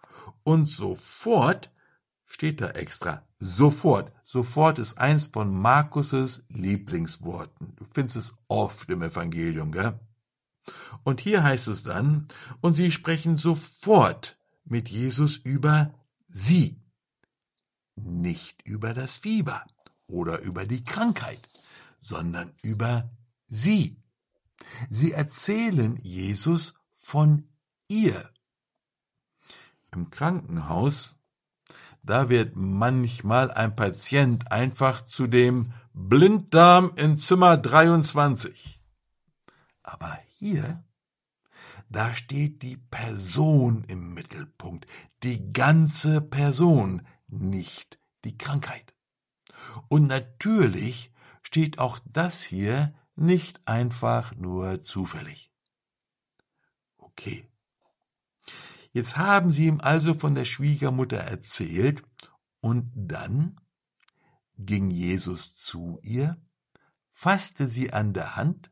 und 0.45 0.67
sofort 0.67 1.73
steht 2.27 2.61
da 2.61 2.71
extra. 2.71 3.27
Sofort. 3.39 4.13
Sofort 4.23 4.79
ist 4.79 4.99
eins 4.99 5.27
von 5.27 5.55
Markuses 5.55 6.45
Lieblingsworten. 6.49 7.75
Du 7.77 7.85
findest 7.93 8.17
es 8.17 8.35
oft 8.49 8.91
im 8.91 9.03
Evangelium, 9.03 9.73
gell? 9.73 9.99
Und 11.05 11.21
hier 11.21 11.45
heißt 11.45 11.69
es 11.69 11.85
dann, 11.85 12.27
und 12.61 12.75
sie 12.75 12.91
sprechen 12.91 13.39
sofort 13.39 14.39
mit 14.65 14.89
Jesus 14.89 15.37
über 15.37 15.95
sie. 16.27 16.83
nicht 17.97 18.63
über 18.67 18.95
das 18.95 19.17
Fieber 19.17 19.65
oder 20.07 20.41
über 20.43 20.67
die 20.67 20.85
Krankheit, 20.85 21.49
sondern 21.99 22.53
über 22.63 23.11
sie. 23.47 24.03
Sie 24.91 25.13
erzählen 25.13 25.99
Jesus 26.03 26.75
von 26.95 27.49
ihr. 27.89 28.31
Im 29.93 30.11
Krankenhaus, 30.11 31.17
da 32.07 32.29
wird 32.29 32.55
manchmal 32.55 33.51
ein 33.51 33.75
Patient 33.75 34.53
einfach 34.53 35.05
zu 35.05 35.27
dem 35.27 35.73
Blinddarm 35.93 36.93
in 36.97 37.17
Zimmer 37.17 37.57
23. 37.57 38.81
Aber 39.83 40.17
hier, 40.39 40.85
da 41.89 42.15
steht 42.15 42.63
die 42.63 42.77
Person 42.77 43.85
im 43.89 44.15
Mittelpunkt, 44.15 44.87
die 45.25 45.51
ganze 45.53 46.21
Person, 46.21 47.03
nicht 47.27 47.99
die 48.25 48.39
Krankheit. 48.39 48.95
Und 49.89 50.07
natürlich 50.07 51.13
steht 51.43 51.81
auch 51.81 51.99
das 52.05 52.43
hier 52.43 52.95
nicht 53.17 53.67
einfach 53.67 54.35
nur 54.37 54.83
zufällig. 54.83 55.51
Okay. 56.99 57.49
Jetzt 58.97 59.19
haben 59.19 59.53
sie 59.53 59.67
ihm 59.67 59.83
also 59.83 60.15
von 60.15 60.35
der 60.35 60.47
Schwiegermutter 60.47 61.19
erzählt 61.19 62.03
und 62.63 62.91
dann 62.95 63.61
ging 64.57 64.89
Jesus 64.89 65.55
zu 65.55 66.01
ihr, 66.03 66.41
fasste 67.11 67.69
sie 67.69 67.93
an 67.93 68.15
der 68.15 68.37
Hand 68.37 68.71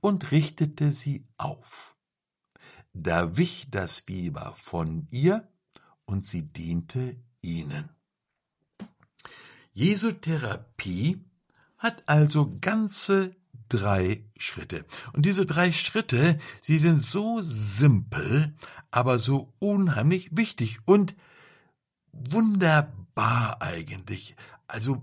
und 0.00 0.32
richtete 0.32 0.90
sie 0.90 1.28
auf. 1.36 1.94
Da 2.94 3.36
wich 3.36 3.68
das 3.70 4.00
Fieber 4.00 4.54
von 4.56 5.06
ihr 5.12 5.48
und 6.04 6.26
sie 6.26 6.48
diente 6.52 7.22
ihnen. 7.40 7.90
Jesu 9.72 10.10
Therapie 10.10 11.24
hat 11.78 12.02
also 12.06 12.58
ganze 12.60 13.36
drei 13.76 14.24
Schritte. 14.36 14.84
Und 15.12 15.26
diese 15.26 15.46
drei 15.46 15.72
Schritte, 15.72 16.38
sie 16.60 16.78
sind 16.78 17.02
so 17.02 17.40
simpel, 17.40 18.54
aber 18.90 19.18
so 19.18 19.52
unheimlich 19.58 20.36
wichtig 20.36 20.78
und 20.84 21.16
wunderbar 22.12 23.60
eigentlich. 23.60 24.36
Also 24.66 25.02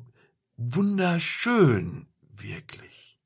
wunderschön 0.58 2.08
wirklich. 2.36 3.20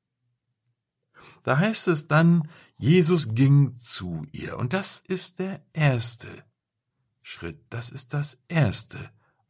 Da 1.42 1.58
heißt 1.58 1.88
es 1.88 2.08
dann, 2.08 2.48
Jesus 2.78 3.34
ging 3.34 3.78
zu 3.78 4.22
ihr. 4.32 4.58
Und 4.58 4.72
das 4.72 5.02
ist 5.06 5.38
der 5.38 5.64
erste 5.72 6.28
Schritt. 7.22 7.64
Das 7.70 7.90
ist 7.90 8.12
das 8.12 8.38
erste, 8.48 8.98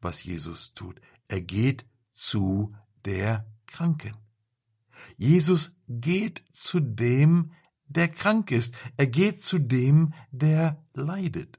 was 0.01 0.23
Jesus 0.23 0.75
tut. 0.75 1.01
Er 1.29 1.41
geht 1.41 1.87
zu 2.13 2.75
der 3.05 3.47
Kranken. 3.67 4.15
Jesus 5.17 5.77
geht 5.89 6.45
zu 6.53 6.81
dem, 6.81 7.53
der 7.89 8.09
krank 8.09 8.51
ist. 8.51 8.75
Er 8.97 9.07
geht 9.07 9.43
zu 9.43 9.59
dem, 9.59 10.13
der 10.31 10.85
leidet. 10.95 11.59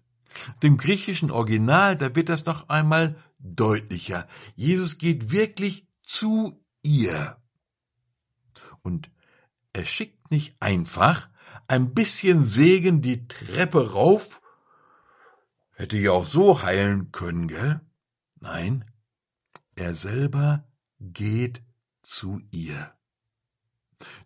Dem 0.61 0.77
griechischen 0.77 1.31
Original, 1.31 1.95
da 1.95 2.15
wird 2.15 2.29
das 2.29 2.45
noch 2.45 2.69
einmal 2.69 3.15
deutlicher. 3.39 4.27
Jesus 4.55 4.97
geht 4.97 5.31
wirklich 5.31 5.87
zu 6.03 6.63
ihr. 6.81 7.37
Und 8.83 9.09
er 9.73 9.85
schickt 9.85 10.31
nicht 10.31 10.55
einfach 10.59 11.29
ein 11.67 11.93
bisschen 11.93 12.43
Segen 12.43 13.01
die 13.01 13.27
Treppe 13.27 13.91
rauf. 13.91 14.41
Hätte 15.71 15.97
ja 15.97 16.11
auch 16.11 16.25
so 16.25 16.63
heilen 16.63 17.11
können, 17.11 17.47
gell? 17.47 17.81
Nein, 18.39 18.85
er 19.75 19.95
selber 19.95 20.67
geht 20.99 21.61
zu 22.01 22.41
ihr. 22.51 22.96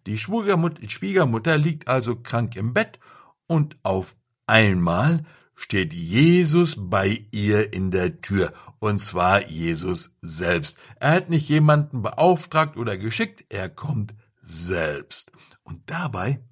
Die 0.05 0.17
Schwiegermutter 0.17 1.57
liegt 1.57 1.87
also 1.87 2.15
krank 2.15 2.55
im 2.55 2.73
Bett 2.73 2.99
und 3.47 3.77
auf 3.83 4.15
einmal 4.47 5.25
steht 5.55 5.93
Jesus 5.93 6.75
bei 6.77 7.25
ihr 7.31 7.73
in 7.73 7.91
der 7.91 8.21
Tür, 8.21 8.51
und 8.79 8.99
zwar 8.99 9.47
Jesus 9.47 10.15
selbst. 10.21 10.77
Er 10.99 11.11
hat 11.11 11.29
nicht 11.29 11.47
jemanden 11.49 12.01
beauftragt 12.01 12.77
oder 12.77 12.97
geschickt, 12.97 13.45
er 13.49 13.69
kommt 13.69 14.15
selbst. 14.39 15.31
Und 15.63 15.89
dabei 15.89 16.43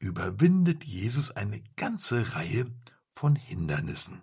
überwindet 0.00 0.84
Jesus 0.84 1.30
eine 1.30 1.62
ganze 1.76 2.34
Reihe 2.34 2.66
von 3.14 3.36
Hindernissen. 3.36 4.22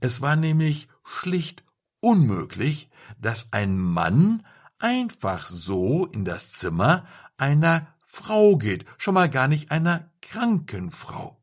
Es 0.00 0.20
war 0.20 0.36
nämlich 0.36 0.88
schlicht 1.04 1.64
unmöglich, 2.00 2.90
dass 3.18 3.52
ein 3.52 3.78
Mann 3.78 4.44
einfach 4.82 5.46
so 5.46 6.06
in 6.06 6.24
das 6.24 6.52
Zimmer 6.52 7.06
einer 7.36 7.94
Frau 8.04 8.56
geht, 8.56 8.84
schon 8.98 9.14
mal 9.14 9.30
gar 9.30 9.48
nicht 9.48 9.70
einer 9.70 10.10
kranken 10.20 10.90
Frau. 10.90 11.42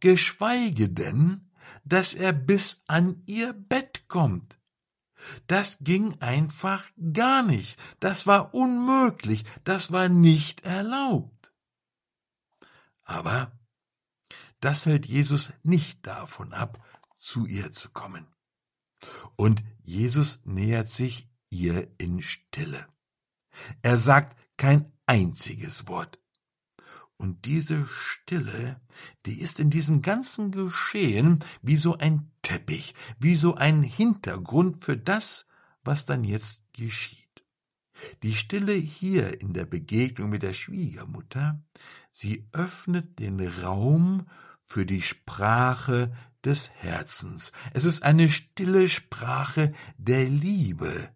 Geschweige 0.00 0.88
denn, 0.88 1.50
dass 1.84 2.14
er 2.14 2.32
bis 2.32 2.84
an 2.86 3.22
ihr 3.26 3.52
Bett 3.52 4.08
kommt. 4.08 4.58
Das 5.46 5.78
ging 5.80 6.16
einfach 6.20 6.84
gar 7.12 7.42
nicht. 7.42 7.78
Das 8.00 8.26
war 8.26 8.54
unmöglich. 8.54 9.44
Das 9.64 9.92
war 9.92 10.08
nicht 10.08 10.64
erlaubt. 10.64 11.52
Aber 13.02 13.52
das 14.60 14.86
hält 14.86 15.06
Jesus 15.06 15.52
nicht 15.62 16.06
davon 16.06 16.52
ab, 16.52 16.82
zu 17.18 17.46
ihr 17.46 17.72
zu 17.72 17.90
kommen. 17.90 18.26
Und 19.36 19.62
Jesus 19.82 20.40
nähert 20.44 20.90
sich 20.90 21.29
ihr 21.50 21.88
in 21.98 22.22
Stille. 22.22 22.86
Er 23.82 23.96
sagt 23.96 24.36
kein 24.56 24.92
einziges 25.06 25.88
Wort. 25.88 26.18
Und 27.16 27.44
diese 27.44 27.86
Stille, 27.86 28.80
die 29.26 29.40
ist 29.40 29.60
in 29.60 29.68
diesem 29.68 30.00
ganzen 30.00 30.52
Geschehen 30.52 31.40
wie 31.60 31.76
so 31.76 31.98
ein 31.98 32.30
Teppich, 32.40 32.94
wie 33.18 33.36
so 33.36 33.56
ein 33.56 33.82
Hintergrund 33.82 34.82
für 34.82 34.96
das, 34.96 35.48
was 35.84 36.06
dann 36.06 36.24
jetzt 36.24 36.72
geschieht. 36.72 37.28
Die 38.22 38.34
Stille 38.34 38.72
hier 38.72 39.40
in 39.42 39.52
der 39.52 39.66
Begegnung 39.66 40.30
mit 40.30 40.42
der 40.42 40.54
Schwiegermutter, 40.54 41.62
sie 42.10 42.48
öffnet 42.52 43.18
den 43.18 43.40
Raum 43.40 44.26
für 44.64 44.86
die 44.86 45.02
Sprache 45.02 46.12
des 46.44 46.70
Herzens. 46.70 47.52
Es 47.74 47.84
ist 47.84 48.02
eine 48.02 48.30
stille 48.30 48.88
Sprache 48.88 49.72
der 49.98 50.24
Liebe, 50.24 51.12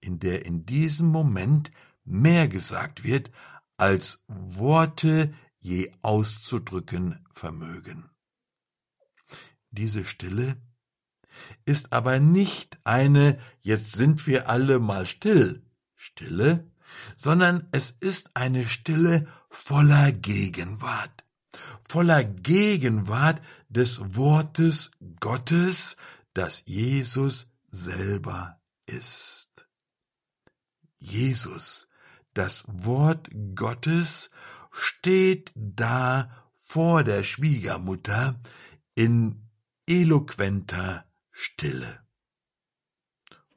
in 0.00 0.18
der 0.20 0.46
in 0.46 0.66
diesem 0.66 1.08
Moment 1.08 1.70
mehr 2.04 2.48
gesagt 2.48 3.04
wird, 3.04 3.30
als 3.76 4.24
Worte 4.28 5.32
je 5.58 5.92
auszudrücken 6.02 7.24
vermögen. 7.32 8.10
Diese 9.70 10.04
Stille 10.04 10.56
ist 11.64 11.92
aber 11.92 12.18
nicht 12.18 12.80
eine 12.84 13.38
jetzt 13.60 13.92
sind 13.92 14.26
wir 14.26 14.48
alle 14.48 14.78
mal 14.78 15.06
still 15.06 15.62
Stille, 15.94 16.70
sondern 17.16 17.68
es 17.72 17.90
ist 17.90 18.30
eine 18.34 18.66
Stille 18.66 19.26
voller 19.50 20.12
Gegenwart, 20.12 21.24
voller 21.88 22.24
Gegenwart 22.24 23.40
des 23.68 24.16
Wortes 24.16 24.92
Gottes, 25.20 25.96
das 26.34 26.62
Jesus 26.66 27.50
selber 27.68 28.60
ist. 28.86 29.47
Jesus, 30.98 31.88
das 32.34 32.64
Wort 32.68 33.28
Gottes, 33.54 34.30
steht 34.70 35.52
da 35.54 36.30
vor 36.54 37.02
der 37.02 37.22
Schwiegermutter 37.22 38.40
in 38.94 39.48
eloquenter 39.86 41.04
Stille. 41.30 42.00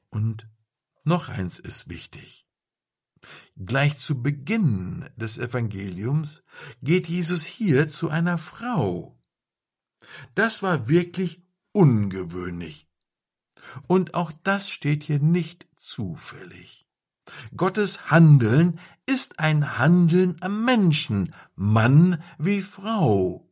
Und 0.10 0.48
noch 1.04 1.30
eins 1.30 1.60
ist 1.60 1.90
wichtig. 1.90 2.48
Gleich 3.58 4.00
zu 4.00 4.22
Beginn 4.22 5.10
des 5.16 5.38
Evangeliums 5.38 6.44
geht 6.82 7.08
Jesus 7.08 7.46
hier 7.46 7.90
zu 7.90 8.10
einer 8.10 8.38
Frau. 8.38 9.20
Das 10.36 10.64
war 10.64 10.88
wirklich 10.88 11.44
ungewöhnlich. 11.72 12.88
Und 13.88 14.16
auch 14.16 14.32
das 14.44 14.70
steht 14.70 15.04
hier 15.04 15.20
nicht 15.20 15.68
zufällig. 15.76 16.81
Gottes 17.56 18.12
Handeln 18.12 18.80
ist 19.06 19.40
ein 19.40 19.78
Handeln 19.78 20.38
am 20.42 20.64
Menschen, 20.66 21.34
Mann 21.56 22.22
wie 22.38 22.62
Frau. 22.62 23.48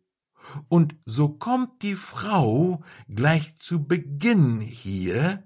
Und 0.68 0.96
so 1.06 1.30
kommt 1.30 1.82
die 1.82 1.96
Frau 1.96 2.84
gleich 3.08 3.56
zu 3.58 3.86
Beginn 3.86 4.62
hier 4.62 5.44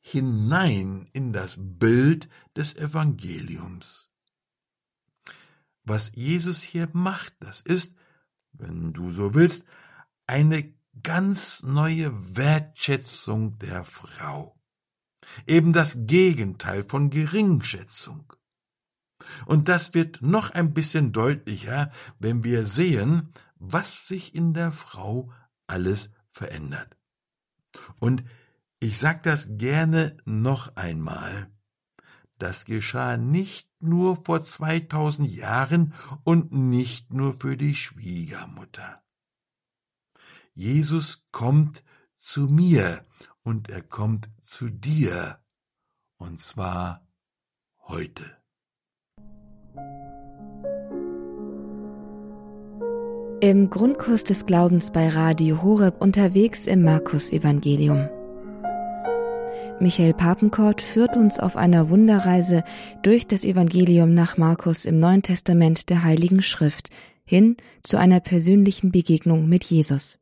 hinein 0.00 1.08
in 1.12 1.32
das 1.32 1.56
Bild 1.58 2.28
des 2.56 2.76
Evangeliums. 2.76 4.12
Was 5.84 6.12
Jesus 6.14 6.62
hier 6.62 6.88
macht, 6.92 7.34
das 7.40 7.60
ist, 7.60 7.96
wenn 8.52 8.92
du 8.92 9.10
so 9.10 9.34
willst, 9.34 9.64
eine 10.26 10.74
ganz 11.02 11.62
neue 11.62 12.36
Wertschätzung 12.36 13.58
der 13.58 13.84
Frau. 13.84 14.55
Eben 15.46 15.72
das 15.72 16.06
Gegenteil 16.06 16.84
von 16.84 17.10
Geringschätzung. 17.10 18.32
Und 19.46 19.68
das 19.68 19.94
wird 19.94 20.22
noch 20.22 20.50
ein 20.50 20.74
bisschen 20.74 21.12
deutlicher, 21.12 21.90
wenn 22.18 22.44
wir 22.44 22.66
sehen, 22.66 23.32
was 23.56 24.06
sich 24.06 24.34
in 24.34 24.54
der 24.54 24.72
Frau 24.72 25.32
alles 25.66 26.12
verändert. 26.30 26.96
Und 27.98 28.24
ich 28.78 28.98
sag 28.98 29.22
das 29.22 29.56
gerne 29.56 30.16
noch 30.24 30.76
einmal. 30.76 31.50
Das 32.38 32.66
geschah 32.66 33.16
nicht 33.16 33.68
nur 33.80 34.22
vor 34.22 34.42
2000 34.42 35.30
Jahren 35.30 35.94
und 36.24 36.52
nicht 36.52 37.12
nur 37.12 37.34
für 37.34 37.56
die 37.56 37.74
Schwiegermutter. 37.74 39.02
Jesus 40.54 41.26
kommt 41.32 41.82
zu 42.18 42.42
mir 42.42 43.04
und 43.46 43.70
er 43.70 43.80
kommt 43.80 44.28
zu 44.42 44.68
dir, 44.68 45.38
und 46.18 46.40
zwar 46.40 47.06
heute. 47.86 48.24
Im 53.40 53.70
Grundkurs 53.70 54.24
des 54.24 54.46
Glaubens 54.46 54.90
bei 54.90 55.08
Radio 55.08 55.62
Horeb 55.62 56.00
unterwegs 56.00 56.66
im 56.66 56.82
Markus 56.82 57.30
Evangelium. 57.30 58.08
Michael 59.78 60.14
Papenkort 60.14 60.80
führt 60.80 61.16
uns 61.16 61.38
auf 61.38 61.56
einer 61.56 61.88
Wunderreise 61.88 62.64
durch 63.04 63.28
das 63.28 63.44
Evangelium 63.44 64.12
nach 64.12 64.38
Markus 64.38 64.86
im 64.86 64.98
Neuen 64.98 65.22
Testament 65.22 65.88
der 65.88 66.02
Heiligen 66.02 66.42
Schrift 66.42 66.90
hin 67.24 67.56
zu 67.84 67.96
einer 67.96 68.18
persönlichen 68.18 68.90
Begegnung 68.90 69.48
mit 69.48 69.62
Jesus. 69.62 70.18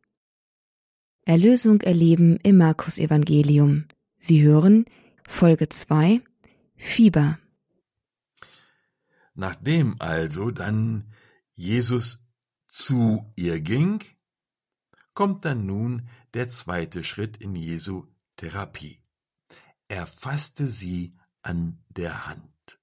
Erlösung 1.26 1.80
erleben 1.80 2.38
im 2.42 2.58
Markus 2.58 2.98
Evangelium. 2.98 3.86
Sie 4.18 4.42
hören 4.42 4.84
Folge 5.26 5.68
2 5.68 6.20
Fieber. 6.76 7.38
Nachdem 9.34 9.96
also 10.00 10.50
dann 10.50 11.12
Jesus 11.52 12.26
zu 12.68 13.32
ihr 13.36 13.60
ging, 13.60 14.02
kommt 15.14 15.44
dann 15.44 15.64
nun 15.64 16.08
der 16.34 16.48
zweite 16.48 17.02
Schritt 17.02 17.38
in 17.38 17.56
Jesu 17.56 18.06
Therapie. 18.36 19.00
Er 19.88 20.06
fasste 20.06 20.68
sie 20.68 21.16
an 21.42 21.82
der 21.88 22.26
Hand. 22.26 22.80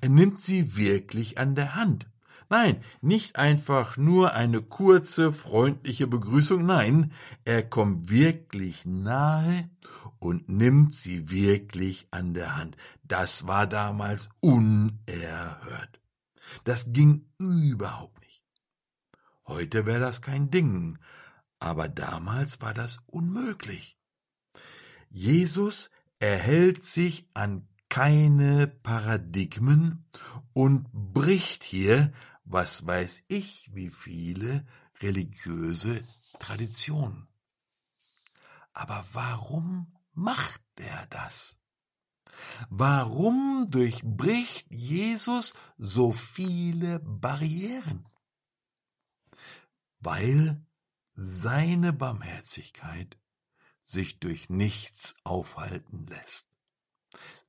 Er 0.00 0.10
nimmt 0.10 0.42
sie 0.42 0.76
wirklich 0.76 1.38
an 1.38 1.54
der 1.54 1.74
Hand. 1.74 2.08
Nein, 2.48 2.80
nicht 3.00 3.36
einfach 3.36 3.96
nur 3.96 4.34
eine 4.34 4.62
kurze, 4.62 5.32
freundliche 5.32 6.06
Begrüßung, 6.06 6.64
nein, 6.64 7.12
er 7.44 7.68
kommt 7.68 8.08
wirklich 8.08 8.84
nahe 8.84 9.68
und 10.20 10.48
nimmt 10.48 10.92
sie 10.92 11.30
wirklich 11.30 12.06
an 12.12 12.34
der 12.34 12.56
Hand. 12.56 12.76
Das 13.02 13.48
war 13.48 13.66
damals 13.66 14.28
unerhört. 14.40 16.00
Das 16.62 16.92
ging 16.92 17.28
überhaupt 17.38 18.20
nicht. 18.20 18.44
Heute 19.46 19.86
wäre 19.86 20.00
das 20.00 20.22
kein 20.22 20.50
Ding, 20.50 20.98
aber 21.58 21.88
damals 21.88 22.60
war 22.60 22.74
das 22.74 23.00
unmöglich. 23.06 23.98
Jesus 25.10 25.90
erhält 26.20 26.84
sich 26.84 27.28
an 27.34 27.66
keine 27.88 28.66
Paradigmen 28.66 30.04
und 30.52 30.92
bricht 30.92 31.64
hier, 31.64 32.12
was 32.46 32.86
weiß 32.86 33.24
ich, 33.28 33.74
wie 33.74 33.90
viele 33.90 34.66
religiöse 35.00 36.02
Traditionen. 36.38 37.28
Aber 38.72 39.04
warum 39.12 39.92
macht 40.12 40.62
er 40.76 41.06
das? 41.06 41.58
Warum 42.68 43.66
durchbricht 43.70 44.66
Jesus 44.70 45.54
so 45.76 46.12
viele 46.12 47.00
Barrieren? 47.00 48.06
Weil 49.98 50.64
seine 51.14 51.92
Barmherzigkeit 51.92 53.18
sich 53.82 54.20
durch 54.20 54.50
nichts 54.50 55.14
aufhalten 55.24 56.06
lässt. 56.06 56.50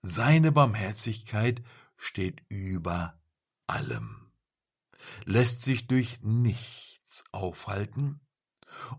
Seine 0.02 0.52
Barmherzigkeit 0.52 1.64
steht 1.98 2.42
über 2.50 3.20
allem, 3.66 4.27
lässt 5.26 5.64
sich 5.64 5.88
durch 5.88 6.20
nichts 6.22 7.26
aufhalten, 7.32 8.22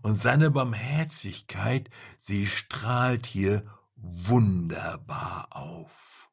und 0.02 0.18
seine 0.18 0.50
Barmherzigkeit, 0.50 1.90
sie 2.16 2.46
strahlt 2.46 3.26
hier 3.26 3.64
wunderbar 3.96 5.48
auf. 5.50 6.30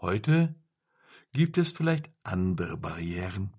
Heute 0.00 0.54
gibt 1.32 1.58
es 1.58 1.72
vielleicht 1.72 2.10
andere 2.22 2.76
Barrieren, 2.78 3.52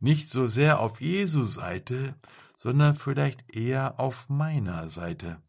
nicht 0.00 0.30
so 0.30 0.46
sehr 0.46 0.80
auf 0.80 1.00
Jesu 1.00 1.44
Seite, 1.44 2.14
sondern 2.56 2.94
vielleicht 2.94 3.54
eher 3.54 4.00
auf 4.00 4.28
meiner 4.28 4.90
Seite. 4.90 5.42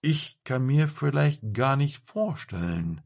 Ich 0.00 0.42
kann 0.44 0.64
mir 0.64 0.88
vielleicht 0.88 1.52
gar 1.52 1.76
nicht 1.76 1.98
vorstellen, 1.98 3.02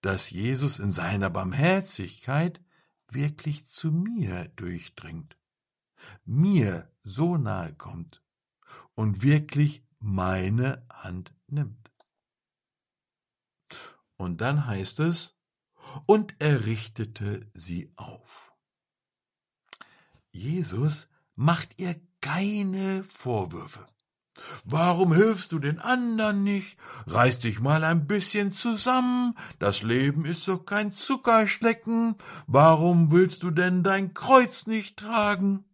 dass 0.00 0.30
Jesus 0.30 0.78
in 0.78 0.92
seiner 0.92 1.30
Barmherzigkeit 1.30 2.60
wirklich 3.10 3.66
zu 3.66 3.90
mir 3.90 4.48
durchdringt, 4.56 5.36
mir 6.24 6.90
so 7.02 7.36
nahe 7.36 7.74
kommt 7.74 8.22
und 8.94 9.22
wirklich 9.22 9.84
meine 9.98 10.86
Hand 10.90 11.34
nimmt. 11.46 11.92
Und 14.16 14.40
dann 14.40 14.66
heißt 14.66 15.00
es, 15.00 15.36
und 16.06 16.34
er 16.38 16.66
richtete 16.66 17.48
sie 17.54 17.92
auf. 17.96 18.52
Jesus 20.30 21.10
macht 21.34 21.78
ihr 21.78 21.94
keine 22.20 23.04
Vorwürfe. 23.04 23.86
Warum 24.64 25.12
hilfst 25.12 25.52
du 25.52 25.58
den 25.58 25.78
anderen 25.78 26.44
nicht? 26.44 26.78
Reiß 27.06 27.40
dich 27.40 27.60
mal 27.60 27.84
ein 27.84 28.06
bisschen 28.06 28.52
zusammen. 28.52 29.36
Das 29.58 29.82
Leben 29.82 30.24
ist 30.24 30.44
so 30.44 30.58
kein 30.58 30.92
Zuckerschlecken. 30.92 32.16
Warum 32.46 33.10
willst 33.10 33.42
du 33.42 33.50
denn 33.50 33.82
dein 33.82 34.14
Kreuz 34.14 34.66
nicht 34.66 34.98
tragen? 34.98 35.64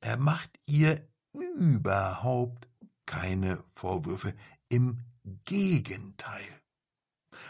Er 0.00 0.16
macht 0.16 0.50
ihr 0.66 1.06
überhaupt 1.32 2.68
keine 3.06 3.62
Vorwürfe. 3.72 4.34
Im 4.68 5.00
Gegenteil. 5.44 6.44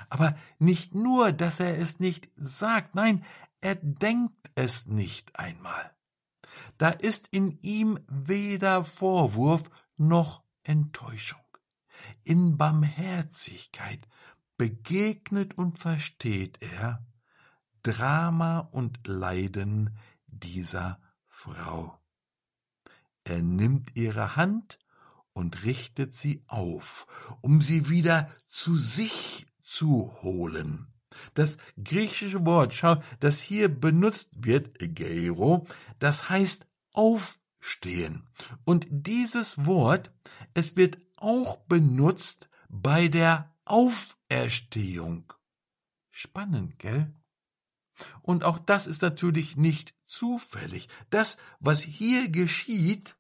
Aber 0.09 0.37
nicht 0.59 0.94
nur, 0.94 1.33
dass 1.33 1.61
er 1.61 1.76
es 1.78 2.00
nicht 2.00 2.31
sagt, 2.37 2.94
nein, 2.94 3.24
er 3.61 3.74
denkt 3.74 4.50
es 4.54 4.87
nicht 4.87 5.38
einmal. 5.38 5.94
Da 6.78 6.88
ist 6.88 7.28
in 7.33 7.59
ihm 7.61 7.98
weder 8.09 8.85
Vorwurf 8.85 9.70
noch 9.98 10.42
Enttäuschung. 10.62 11.40
In 12.24 12.56
Barmherzigkeit 12.56 14.00
begegnet 14.56 15.56
und 15.56 15.78
versteht 15.78 16.62
er 16.62 17.04
Drama 17.82 18.58
und 18.58 19.06
Leiden 19.06 19.96
dieser 20.26 21.00
Frau. 21.26 21.98
Er 23.24 23.42
nimmt 23.42 23.96
ihre 23.96 24.37
Hand 24.37 24.78
und 25.32 25.64
richtet 25.64 26.12
sie 26.12 26.42
auf, 26.46 27.06
um 27.40 27.62
sie 27.62 27.88
wieder 27.88 28.30
zu 28.48 28.76
sich 28.76 29.46
zu 29.62 30.12
holen. 30.22 30.92
Das 31.34 31.58
griechische 31.82 32.44
Wort, 32.44 32.74
schau, 32.74 32.96
das 33.20 33.40
hier 33.40 33.68
benutzt 33.68 34.44
wird, 34.44 34.78
Geiro, 34.94 35.66
das 35.98 36.28
heißt 36.28 36.66
auf 36.92 37.40
stehen. 37.61 38.29
Und 38.64 38.87
dieses 38.90 39.66
Wort, 39.66 40.12
es 40.55 40.77
wird 40.77 40.99
auch 41.16 41.59
benutzt 41.59 42.49
bei 42.68 43.09
der 43.09 43.55
Auferstehung. 43.64 45.33
Spannend, 46.11 46.79
gell? 46.79 47.14
Und 48.23 48.44
auch 48.44 48.59
das 48.59 48.87
ist 48.87 49.03
natürlich 49.03 49.57
nicht 49.57 49.94
zufällig. 50.05 50.88
Das, 51.11 51.38
was 51.61 51.83
hier 51.83 52.31
geschieht, 52.31 53.16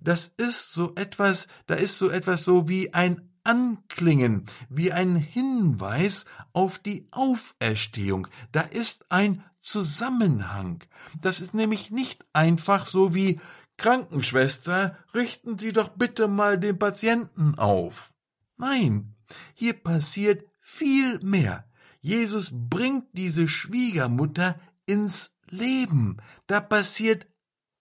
das 0.00 0.28
ist 0.28 0.72
so 0.72 0.94
etwas, 0.94 1.48
da 1.66 1.74
ist 1.74 1.98
so 1.98 2.10
etwas 2.10 2.44
so 2.44 2.68
wie 2.68 2.92
ein 2.92 3.30
Anklingen, 3.44 4.46
wie 4.70 4.92
ein 4.92 5.16
Hinweis 5.16 6.24
auf 6.52 6.78
die 6.78 7.08
Auferstehung. 7.10 8.26
Da 8.52 8.62
ist 8.62 9.06
ein 9.10 9.44
Zusammenhang. 9.60 10.82
Das 11.20 11.40
ist 11.40 11.54
nämlich 11.54 11.90
nicht 11.90 12.26
einfach 12.32 12.86
so 12.86 13.14
wie 13.14 13.40
Krankenschwester, 13.76 14.96
richten 15.14 15.58
Sie 15.58 15.72
doch 15.72 15.90
bitte 15.90 16.28
mal 16.28 16.58
den 16.58 16.78
Patienten 16.78 17.56
auf. 17.58 18.14
Nein, 18.56 19.16
hier 19.54 19.74
passiert 19.74 20.44
viel 20.60 21.18
mehr. 21.20 21.68
Jesus 22.00 22.50
bringt 22.52 23.06
diese 23.12 23.48
Schwiegermutter 23.48 24.58
ins 24.86 25.38
Leben. 25.48 26.18
Da 26.46 26.60
passiert 26.60 27.26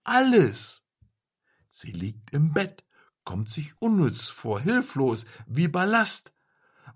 alles. 0.03 0.83
Sie 1.67 1.91
liegt 1.91 2.33
im 2.33 2.53
Bett, 2.53 2.83
kommt 3.25 3.49
sich 3.49 3.73
unnütz 3.79 4.29
vor, 4.29 4.61
hilflos, 4.61 5.25
wie 5.47 5.67
Ballast. 5.67 6.33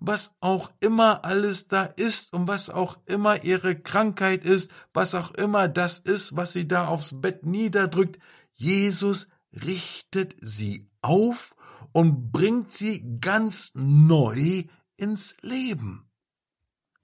Was 0.00 0.36
auch 0.40 0.70
immer 0.80 1.24
alles 1.24 1.66
da 1.66 1.82
ist 1.82 2.32
und 2.32 2.46
was 2.46 2.70
auch 2.70 2.98
immer 3.06 3.42
ihre 3.42 3.80
Krankheit 3.80 4.44
ist, 4.44 4.70
was 4.92 5.14
auch 5.14 5.32
immer 5.32 5.66
das 5.66 5.98
ist, 5.98 6.36
was 6.36 6.52
sie 6.52 6.68
da 6.68 6.86
aufs 6.86 7.20
Bett 7.20 7.44
niederdrückt, 7.44 8.20
Jesus 8.58 9.28
richtet 9.52 10.34
sie 10.40 10.90
auf 11.00 11.54
und 11.92 12.32
bringt 12.32 12.72
sie 12.72 13.18
ganz 13.20 13.72
neu 13.74 14.64
ins 14.96 15.36
Leben. 15.42 16.10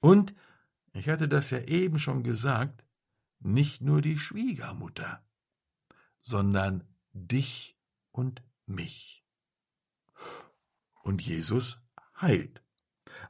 Und, 0.00 0.34
ich 0.92 1.08
hatte 1.08 1.28
das 1.28 1.50
ja 1.50 1.60
eben 1.60 2.00
schon 2.00 2.24
gesagt, 2.24 2.84
nicht 3.38 3.82
nur 3.82 4.02
die 4.02 4.18
Schwiegermutter, 4.18 5.24
sondern 6.20 6.82
dich 7.12 7.78
und 8.10 8.42
mich. 8.66 9.24
Und 11.02 11.22
Jesus 11.22 11.82
heilt. 12.20 12.62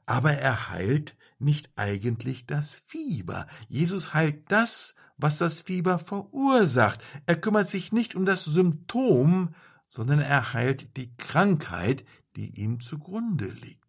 Aber 0.06 0.32
er 0.32 0.70
heilt 0.70 1.16
nicht 1.38 1.70
eigentlich 1.76 2.46
das 2.46 2.72
Fieber. 2.72 3.46
Jesus 3.68 4.14
heilt 4.14 4.50
das, 4.50 4.96
was 5.16 5.38
das 5.38 5.61
Fieber 5.61 5.98
verursacht. 5.98 7.03
Er 7.27 7.37
kümmert 7.37 7.68
sich 7.68 7.92
nicht 7.92 8.14
um 8.14 8.27
das 8.27 8.44
Symptom, 8.44 9.55
sondern 9.88 10.20
er 10.20 10.53
heilt 10.53 10.96
die 10.96 11.14
Krankheit, 11.16 12.05
die 12.37 12.61
ihm 12.61 12.81
zugrunde 12.81 13.48
liegt. 13.48 13.85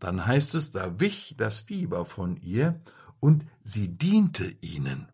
Dann 0.00 0.26
heißt 0.26 0.54
es, 0.54 0.70
da 0.70 0.98
wich 0.98 1.34
das 1.36 1.60
Fieber 1.60 2.06
von 2.06 2.36
ihr 2.42 2.80
und 3.20 3.44
sie 3.62 3.96
diente 3.96 4.56
ihnen. 4.62 5.06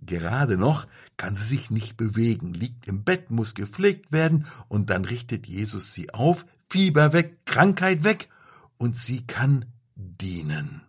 Gerade 0.00 0.56
noch 0.56 0.86
kann 1.16 1.34
sie 1.34 1.44
sich 1.44 1.70
nicht 1.70 1.96
bewegen, 1.96 2.52
liegt 2.52 2.86
im 2.86 3.04
Bett, 3.04 3.30
muss 3.30 3.54
gepflegt 3.54 4.12
werden, 4.12 4.46
und 4.68 4.90
dann 4.90 5.04
richtet 5.04 5.46
Jesus 5.46 5.94
sie 5.94 6.12
auf, 6.12 6.44
Fieber 6.68 7.12
weg, 7.12 7.46
Krankheit 7.46 8.04
weg, 8.04 8.28
und 8.76 8.96
sie 8.96 9.26
kann 9.26 9.66
dienen. 9.94 10.83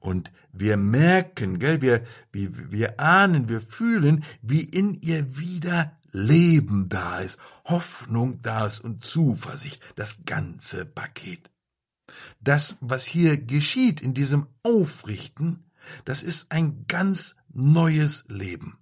Und 0.00 0.32
wir 0.52 0.78
merken, 0.78 1.58
gell, 1.58 1.82
wir, 1.82 2.02
wir, 2.32 2.72
wir 2.72 2.98
ahnen, 2.98 3.48
wir 3.48 3.60
fühlen, 3.60 4.24
wie 4.42 4.64
in 4.64 5.00
ihr 5.02 5.38
wieder 5.38 5.96
Leben 6.10 6.88
da 6.88 7.20
ist, 7.20 7.38
Hoffnung 7.66 8.42
da 8.42 8.66
ist 8.66 8.80
und 8.80 9.04
Zuversicht, 9.04 9.92
das 9.96 10.24
ganze 10.24 10.86
Paket. 10.86 11.50
Das, 12.40 12.78
was 12.80 13.04
hier 13.04 13.40
geschieht 13.40 14.00
in 14.00 14.14
diesem 14.14 14.46
Aufrichten, 14.62 15.70
das 16.06 16.22
ist 16.22 16.50
ein 16.50 16.86
ganz 16.88 17.36
neues 17.50 18.24
Leben. 18.28 18.78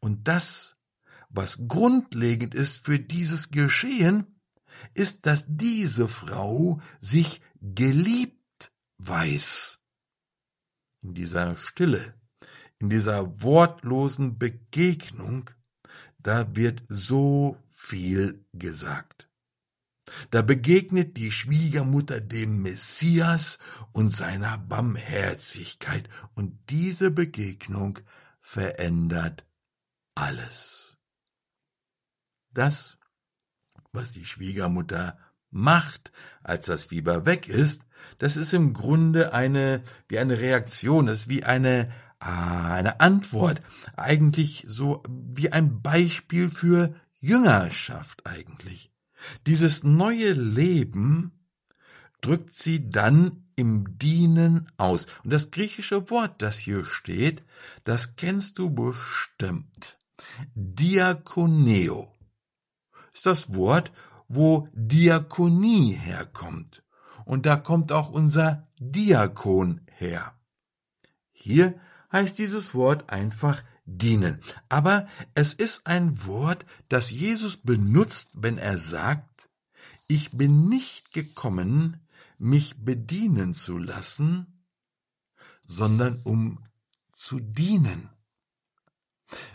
Und 0.00 0.26
das, 0.26 0.78
was 1.28 1.68
grundlegend 1.68 2.54
ist 2.54 2.84
für 2.84 2.98
dieses 2.98 3.50
Geschehen, 3.50 4.40
ist, 4.94 5.26
dass 5.26 5.44
diese 5.48 6.08
Frau 6.08 6.80
sich 7.00 7.42
geliebt 7.60 8.72
weiß 8.96 9.84
in 11.08 11.14
dieser 11.14 11.56
Stille, 11.56 12.14
in 12.78 12.90
dieser 12.90 13.42
wortlosen 13.42 14.38
Begegnung, 14.38 15.48
da 16.18 16.54
wird 16.54 16.82
so 16.88 17.56
viel 17.66 18.44
gesagt. 18.52 19.30
Da 20.30 20.42
begegnet 20.42 21.16
die 21.16 21.32
Schwiegermutter 21.32 22.20
dem 22.20 22.62
Messias 22.62 23.58
und 23.92 24.10
seiner 24.10 24.58
Barmherzigkeit, 24.58 26.08
und 26.34 26.58
diese 26.68 27.10
Begegnung 27.10 27.98
verändert 28.40 29.46
alles. 30.14 30.98
Das, 32.50 32.98
was 33.92 34.12
die 34.12 34.26
Schwiegermutter 34.26 35.18
macht, 35.50 36.12
als 36.42 36.66
das 36.66 36.86
Fieber 36.86 37.26
weg 37.26 37.48
ist, 37.48 37.86
das 38.18 38.36
ist 38.36 38.52
im 38.52 38.72
Grunde 38.72 39.32
eine, 39.32 39.82
wie 40.08 40.18
eine 40.18 40.38
Reaktion, 40.38 41.06
das 41.06 41.20
ist 41.20 41.28
wie 41.28 41.44
eine, 41.44 41.90
ah, 42.20 42.74
eine 42.74 43.00
Antwort, 43.00 43.62
eigentlich 43.96 44.64
so 44.68 45.02
wie 45.08 45.50
ein 45.52 45.82
Beispiel 45.82 46.50
für 46.50 46.94
Jüngerschaft 47.20 48.26
eigentlich. 48.26 48.92
Dieses 49.46 49.82
neue 49.82 50.32
Leben 50.32 51.32
drückt 52.20 52.54
sie 52.54 52.88
dann 52.90 53.44
im 53.56 53.98
Dienen 53.98 54.70
aus. 54.76 55.06
Und 55.24 55.32
das 55.32 55.50
griechische 55.50 56.10
Wort, 56.10 56.42
das 56.42 56.58
hier 56.58 56.84
steht, 56.84 57.42
das 57.84 58.14
kennst 58.14 58.58
du 58.58 58.70
bestimmt. 58.70 59.98
Diakoneo 60.54 62.14
ist 63.12 63.26
das 63.26 63.54
Wort, 63.54 63.90
wo 64.28 64.68
Diakonie 64.72 65.92
herkommt. 65.92 66.84
Und 67.24 67.46
da 67.46 67.56
kommt 67.56 67.92
auch 67.92 68.10
unser 68.10 68.68
Diakon 68.78 69.80
her. 69.96 70.34
Hier 71.32 71.78
heißt 72.12 72.38
dieses 72.38 72.74
Wort 72.74 73.10
einfach 73.10 73.62
dienen. 73.84 74.40
Aber 74.68 75.08
es 75.34 75.54
ist 75.54 75.86
ein 75.86 76.26
Wort, 76.26 76.66
das 76.88 77.10
Jesus 77.10 77.56
benutzt, 77.56 78.36
wenn 78.38 78.58
er 78.58 78.78
sagt, 78.78 79.48
ich 80.06 80.32
bin 80.32 80.68
nicht 80.68 81.12
gekommen, 81.12 82.06
mich 82.38 82.84
bedienen 82.84 83.54
zu 83.54 83.78
lassen, 83.78 84.64
sondern 85.66 86.20
um 86.22 86.64
zu 87.14 87.40
dienen. 87.40 88.08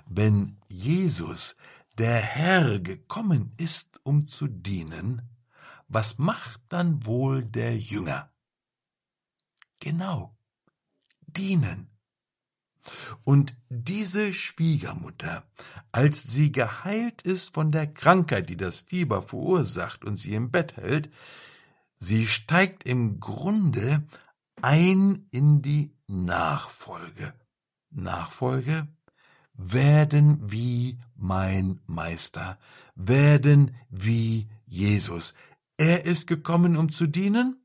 Wenn 0.06 0.62
Jesus 0.68 1.56
der 1.98 2.22
Herr 2.22 2.80
gekommen 2.80 3.54
ist, 3.58 4.00
um 4.04 4.26
zu 4.28 4.48
dienen, 4.48 5.22
was 5.88 6.18
macht 6.18 6.62
dann 6.70 7.06
wohl 7.06 7.46
der 7.46 7.78
Jünger? 7.78 8.32
Genau, 9.80 10.36
dienen. 11.28 11.90
Und 13.24 13.56
diese 13.70 14.34
Schwiegermutter, 14.34 15.46
als 15.92 16.24
sie 16.24 16.52
geheilt 16.52 17.22
ist 17.22 17.54
von 17.54 17.72
der 17.72 17.88
Krankheit, 17.94 18.50
die 18.50 18.58
das 18.58 18.80
Fieber 18.80 19.22
verursacht 19.22 20.04
und 20.04 20.16
sie 20.16 20.34
im 20.34 20.52
Bett 20.52 20.76
hält, 20.76 21.10
sie 21.98 22.28
steigt 22.28 22.86
im 22.86 23.20
Grunde 23.20 24.06
ein 24.62 25.28
in 25.32 25.62
die 25.62 25.96
Nachfolge. 26.08 27.34
Nachfolge 27.90 28.88
werden 29.54 30.40
wie 30.52 31.00
mein 31.16 31.80
Meister, 31.86 32.60
werden 32.96 33.76
wie 33.90 34.50
Jesus. 34.66 35.34
Er 35.78 36.06
ist 36.06 36.28
gekommen, 36.28 36.78
um 36.78 36.92
zu 36.92 37.08
dienen, 37.08 37.60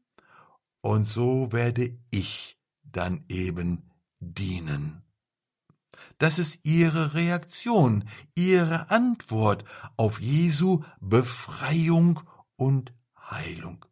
und 0.81 1.09
so 1.09 1.53
werde 1.53 1.99
ich 2.11 2.59
dann 2.83 3.25
eben 3.29 3.91
dienen. 4.21 5.03
Das 6.19 6.39
ist 6.39 6.61
ihre 6.65 7.15
Reaktion, 7.15 8.05
ihre 8.35 8.91
Antwort 8.91 9.65
auf 9.97 10.21
Jesu 10.21 10.83
Befreiung 11.01 12.21
und 12.57 12.93
Heilung. 13.17 13.85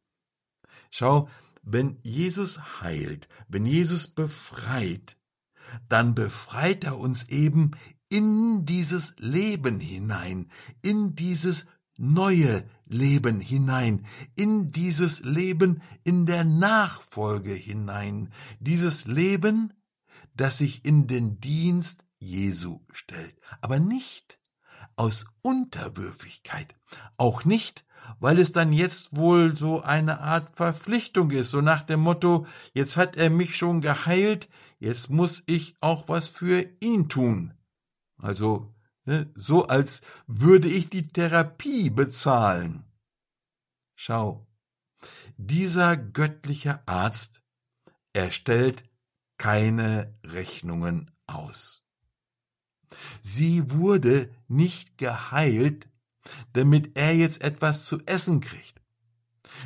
Schau, 0.91 1.29
wenn 1.63 1.99
Jesus 2.03 2.81
heilt, 2.81 3.29
wenn 3.49 3.67
Jesus 3.67 4.09
befreit, 4.09 5.16
dann 5.89 6.15
befreit 6.15 6.85
er 6.85 6.99
uns 6.99 7.29
eben 7.29 7.73
in 8.09 8.65
dieses 8.67 9.17
Leben 9.19 9.81
hinein, 9.81 10.51
in 10.83 11.15
dieses 11.17 11.67
neue 11.97 12.65
Leben 12.87 13.41
hinein, 13.41 14.07
in 14.37 14.71
dieses 14.71 15.25
Leben 15.25 15.83
in 16.05 16.27
der 16.27 16.45
Nachfolge 16.45 17.53
hinein, 17.53 18.31
dieses 18.61 19.07
Leben, 19.07 19.73
das 20.35 20.59
sich 20.59 20.85
in 20.85 21.07
den 21.07 21.41
Dienst 21.41 22.05
Jesu 22.19 22.81
stellt, 22.93 23.35
aber 23.61 23.79
nicht 23.79 24.39
aus 24.95 25.27
Unterwürfigkeit, 25.43 26.75
auch 27.17 27.45
nicht, 27.45 27.85
weil 28.21 28.39
es 28.39 28.53
dann 28.53 28.73
jetzt 28.73 29.17
wohl 29.17 29.57
so 29.57 29.83
eine 29.83 30.21
Art 30.21 30.57
Verpflichtung 30.57 31.31
ist, 31.31 31.51
so 31.51 31.61
nach 31.61 31.83
dem 31.83 32.01
Motto, 32.01 32.47
jetzt 32.73 32.97
hat 32.97 33.17
er 33.17 33.31
mich 33.31 33.57
schon 33.57 33.81
geheilt, 33.81 34.49
jetzt 34.79 35.11
muss 35.11 35.43
ich 35.47 35.77
auch 35.81 36.09
was 36.09 36.29
für 36.29 36.67
ihn 36.81 37.09
tun. 37.09 37.55
Also 38.19 38.75
ne, 39.05 39.31
so, 39.35 39.67
als 39.67 40.03
würde 40.27 40.69
ich 40.69 40.91
die 40.91 41.07
Therapie 41.07 41.91
bezahlen. 41.91 42.85
Schau, 43.95 44.47
dieser 45.37 45.97
göttliche 45.97 46.87
Arzt 46.87 47.43
erstellt 48.13 48.89
keine 49.39 50.19
Rechnungen 50.25 51.11
aus. 51.27 51.85
Sie 53.21 53.71
wurde 53.71 54.31
nicht 54.49 54.97
geheilt, 54.99 55.89
damit 56.53 56.97
er 56.97 57.15
jetzt 57.15 57.43
etwas 57.43 57.85
zu 57.85 58.01
essen 58.07 58.41
kriegt. 58.41 58.81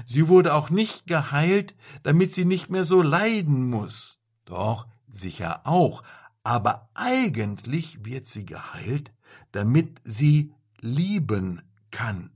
Sie 0.04 0.28
wurde 0.28 0.54
auch 0.54 0.70
nicht 0.70 1.06
geheilt, 1.06 1.74
damit 2.02 2.34
sie 2.34 2.44
nicht 2.44 2.70
mehr 2.70 2.84
so 2.84 3.02
leiden 3.02 3.68
muss. 3.68 4.18
Doch, 4.44 4.88
sicher 5.10 5.66
auch, 5.66 6.02
aber 6.42 6.90
eigentlich 6.94 8.04
wird 8.04 8.26
sie 8.26 8.46
geheilt, 8.46 9.12
damit 9.52 10.00
sie 10.04 10.52
lieben 10.80 11.62
kann 11.90 12.30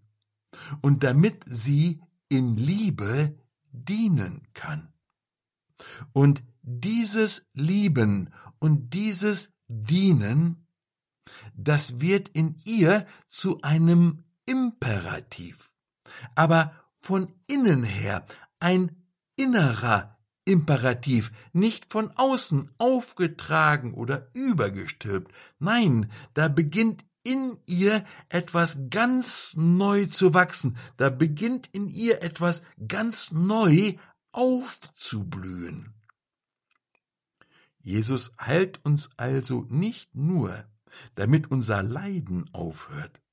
und 0.82 1.04
damit 1.04 1.44
sie 1.46 2.02
in 2.28 2.56
Liebe 2.56 3.38
dienen 3.72 4.46
kann. 4.54 4.92
Und 6.12 6.42
dieses 6.62 7.48
Lieben 7.52 8.32
und 8.58 8.94
dieses 8.94 9.54
Dienen, 9.68 10.66
das 11.54 12.00
wird 12.00 12.28
in 12.30 12.60
ihr 12.64 13.06
zu 13.26 13.60
einem 13.62 14.24
Imperativ, 14.46 15.74
aber 16.34 16.74
von 17.00 17.32
innen 17.46 17.82
her 17.82 18.26
ein 18.60 19.04
innerer 19.36 20.18
Imperativ, 20.44 21.32
nicht 21.52 21.90
von 21.90 22.10
außen 22.16 22.70
aufgetragen 22.78 23.94
oder 23.94 24.28
übergestülpt. 24.34 25.32
Nein, 25.58 26.10
da 26.34 26.48
beginnt 26.48 27.04
in 27.22 27.58
ihr 27.66 28.04
etwas 28.28 28.90
ganz 28.90 29.54
neu 29.56 30.06
zu 30.06 30.34
wachsen, 30.34 30.76
da 30.98 31.08
beginnt 31.08 31.68
in 31.72 31.88
ihr 31.88 32.22
etwas 32.22 32.62
ganz 32.86 33.32
neu 33.32 33.94
aufzublühen. 34.32 35.94
Jesus 37.80 38.34
heilt 38.40 38.84
uns 38.84 39.10
also 39.16 39.66
nicht 39.68 40.14
nur, 40.14 40.64
damit 41.14 41.50
unser 41.50 41.82
Leiden 41.82 42.48
aufhört. 42.52 43.23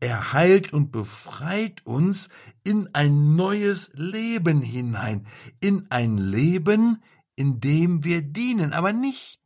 Er 0.00 0.32
heilt 0.32 0.72
und 0.72 0.92
befreit 0.92 1.84
uns 1.84 2.28
in 2.64 2.88
ein 2.94 3.36
neues 3.36 3.92
Leben 3.94 4.60
hinein, 4.60 5.26
in 5.60 5.86
ein 5.90 6.18
Leben, 6.18 7.02
in 7.36 7.60
dem 7.60 8.04
wir 8.04 8.22
dienen, 8.22 8.72
aber 8.72 8.92
nicht, 8.92 9.40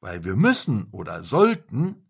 weil 0.00 0.24
wir 0.24 0.36
müssen 0.36 0.88
oder 0.92 1.22
sollten, 1.22 2.04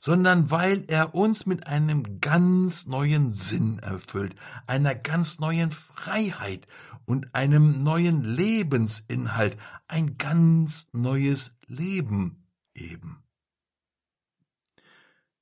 sondern 0.00 0.52
weil 0.52 0.84
er 0.86 1.14
uns 1.16 1.46
mit 1.46 1.66
einem 1.66 2.20
ganz 2.20 2.86
neuen 2.86 3.32
Sinn 3.32 3.80
erfüllt, 3.80 4.36
einer 4.66 4.94
ganz 4.94 5.40
neuen 5.40 5.72
Freiheit 5.72 6.66
und 7.06 7.34
einem 7.34 7.82
neuen 7.82 8.22
Lebensinhalt, 8.22 9.56
ein 9.88 10.16
ganz 10.16 10.90
neues 10.92 11.56
Leben 11.66 12.46
eben. 12.74 13.22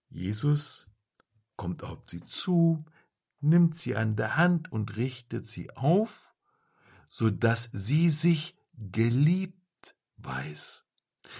Jesus 0.08 0.88
kommt 1.56 1.82
auf 1.82 2.00
sie 2.06 2.24
zu, 2.24 2.84
nimmt 3.40 3.78
sie 3.78 3.96
an 3.96 4.16
der 4.16 4.36
Hand 4.36 4.72
und 4.72 4.96
richtet 4.96 5.46
sie 5.46 5.70
auf, 5.76 6.34
so 7.08 7.30
dass 7.30 7.68
sie 7.72 8.10
sich 8.10 8.56
geliebt 8.74 9.96
weiß 10.16 10.86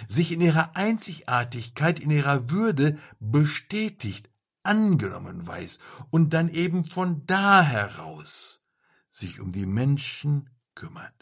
sich 0.07 0.31
in 0.31 0.41
ihrer 0.41 0.75
Einzigartigkeit, 0.75 1.99
in 1.99 2.11
ihrer 2.11 2.49
Würde 2.49 2.97
bestätigt, 3.19 4.29
angenommen 4.63 5.45
weiß 5.45 5.79
und 6.09 6.33
dann 6.33 6.49
eben 6.49 6.85
von 6.85 7.25
da 7.27 7.61
heraus 7.61 8.63
sich 9.09 9.39
um 9.39 9.51
die 9.51 9.67
Menschen 9.67 10.49
kümmert. 10.73 11.13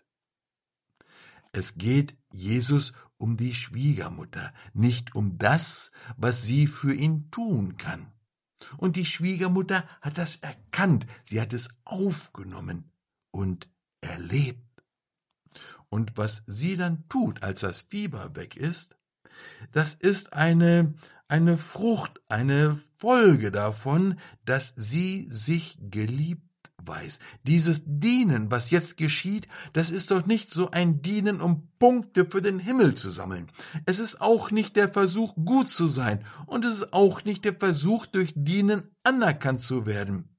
Es 1.52 1.78
geht 1.78 2.16
Jesus 2.32 2.94
um 3.18 3.36
die 3.36 3.54
Schwiegermutter, 3.54 4.54
nicht 4.74 5.14
um 5.14 5.38
das, 5.38 5.92
was 6.16 6.44
sie 6.44 6.68
für 6.68 6.94
ihn 6.94 7.30
tun 7.32 7.78
kann. 7.78 8.13
Und 8.78 8.96
die 8.96 9.06
Schwiegermutter 9.06 9.88
hat 10.02 10.18
das 10.18 10.38
erkannt, 10.38 11.06
sie 11.24 11.42
hat 11.42 11.54
es 11.54 11.70
aufgenommen 11.86 12.92
und 13.32 13.70
erlebt. 14.02 14.60
Und 15.90 16.18
was 16.18 16.44
sie 16.48 16.76
dann 16.78 17.08
tut, 17.10 17.44
als 17.44 17.62
das 17.62 17.84
Fieber 17.84 18.36
weg 18.36 18.56
ist, 18.56 18.98
das 19.72 19.94
ist 19.94 20.34
eine, 20.34 20.94
eine 21.28 21.58
Frucht, 21.58 22.22
eine 22.28 22.80
Folge 22.98 23.52
davon, 23.52 24.20
dass 24.46 24.74
sie 24.76 25.28
sich 25.30 25.78
geliebt 25.80 26.53
weiß. 26.88 27.20
Dieses 27.44 27.84
Dienen, 27.86 28.52
was 28.52 28.70
jetzt 28.70 28.98
geschieht, 28.98 29.48
das 29.74 29.90
ist 29.90 30.12
doch 30.12 30.26
nicht 30.26 30.52
so 30.52 30.72
ein 30.72 31.02
Dienen, 31.02 31.42
um 31.42 31.70
Punkte 31.80 32.26
für 32.26 32.42
den 32.42 32.60
Himmel 32.60 32.96
zu 32.96 33.10
sammeln. 33.10 33.48
Es 33.86 34.00
ist 34.00 34.22
auch 34.22 34.52
nicht 34.52 34.76
der 34.76 34.90
Versuch, 34.90 35.36
gut 35.36 35.70
zu 35.70 35.88
sein, 35.88 36.24
und 36.46 36.66
es 36.66 36.76
ist 36.76 36.94
auch 36.94 37.24
nicht 37.26 37.46
der 37.46 37.56
Versuch, 37.56 38.06
durch 38.06 38.34
Dienen 38.36 38.82
anerkannt 39.04 39.62
zu 39.62 39.86
werden 39.86 40.30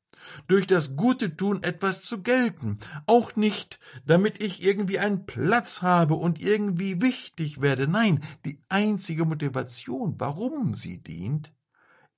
durch 0.48 0.66
das 0.66 0.96
Gute 0.96 1.36
tun 1.36 1.62
etwas 1.62 2.02
zu 2.02 2.22
gelten, 2.22 2.78
auch 3.06 3.36
nicht, 3.36 3.78
damit 4.06 4.42
ich 4.42 4.64
irgendwie 4.64 4.98
einen 4.98 5.26
Platz 5.26 5.82
habe 5.82 6.14
und 6.14 6.42
irgendwie 6.42 7.02
wichtig 7.02 7.60
werde. 7.60 7.88
Nein, 7.88 8.20
die 8.44 8.60
einzige 8.68 9.24
Motivation, 9.24 10.14
warum 10.18 10.74
sie 10.74 11.02
dient, 11.02 11.52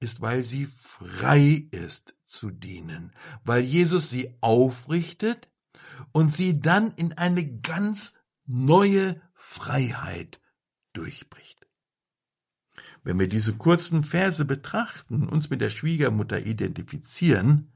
ist, 0.06 0.20
weil 0.20 0.44
sie 0.44 0.66
frei 0.66 1.66
ist 1.72 2.14
zu 2.26 2.52
dienen, 2.52 3.12
weil 3.42 3.64
Jesus 3.64 4.08
sie 4.08 4.36
aufrichtet 4.40 5.50
und 6.12 6.32
sie 6.32 6.60
dann 6.60 6.92
in 6.92 7.12
eine 7.14 7.58
ganz 7.58 8.20
neue 8.44 9.20
Freiheit 9.34 10.40
durchbricht. 10.92 11.66
Wenn 13.02 13.18
wir 13.18 13.26
diese 13.26 13.56
kurzen 13.56 14.04
Verse 14.04 14.44
betrachten, 14.44 15.28
uns 15.28 15.50
mit 15.50 15.60
der 15.60 15.70
Schwiegermutter 15.70 16.46
identifizieren, 16.46 17.72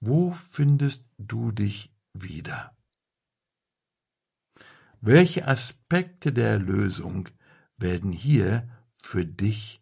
wo 0.00 0.32
findest 0.32 1.10
du 1.18 1.52
dich 1.52 1.94
wieder? 2.14 2.74
Welche 5.02 5.46
Aspekte 5.46 6.32
der 6.32 6.58
Lösung 6.58 7.28
werden 7.76 8.12
hier 8.12 8.66
für 8.94 9.26
dich 9.26 9.79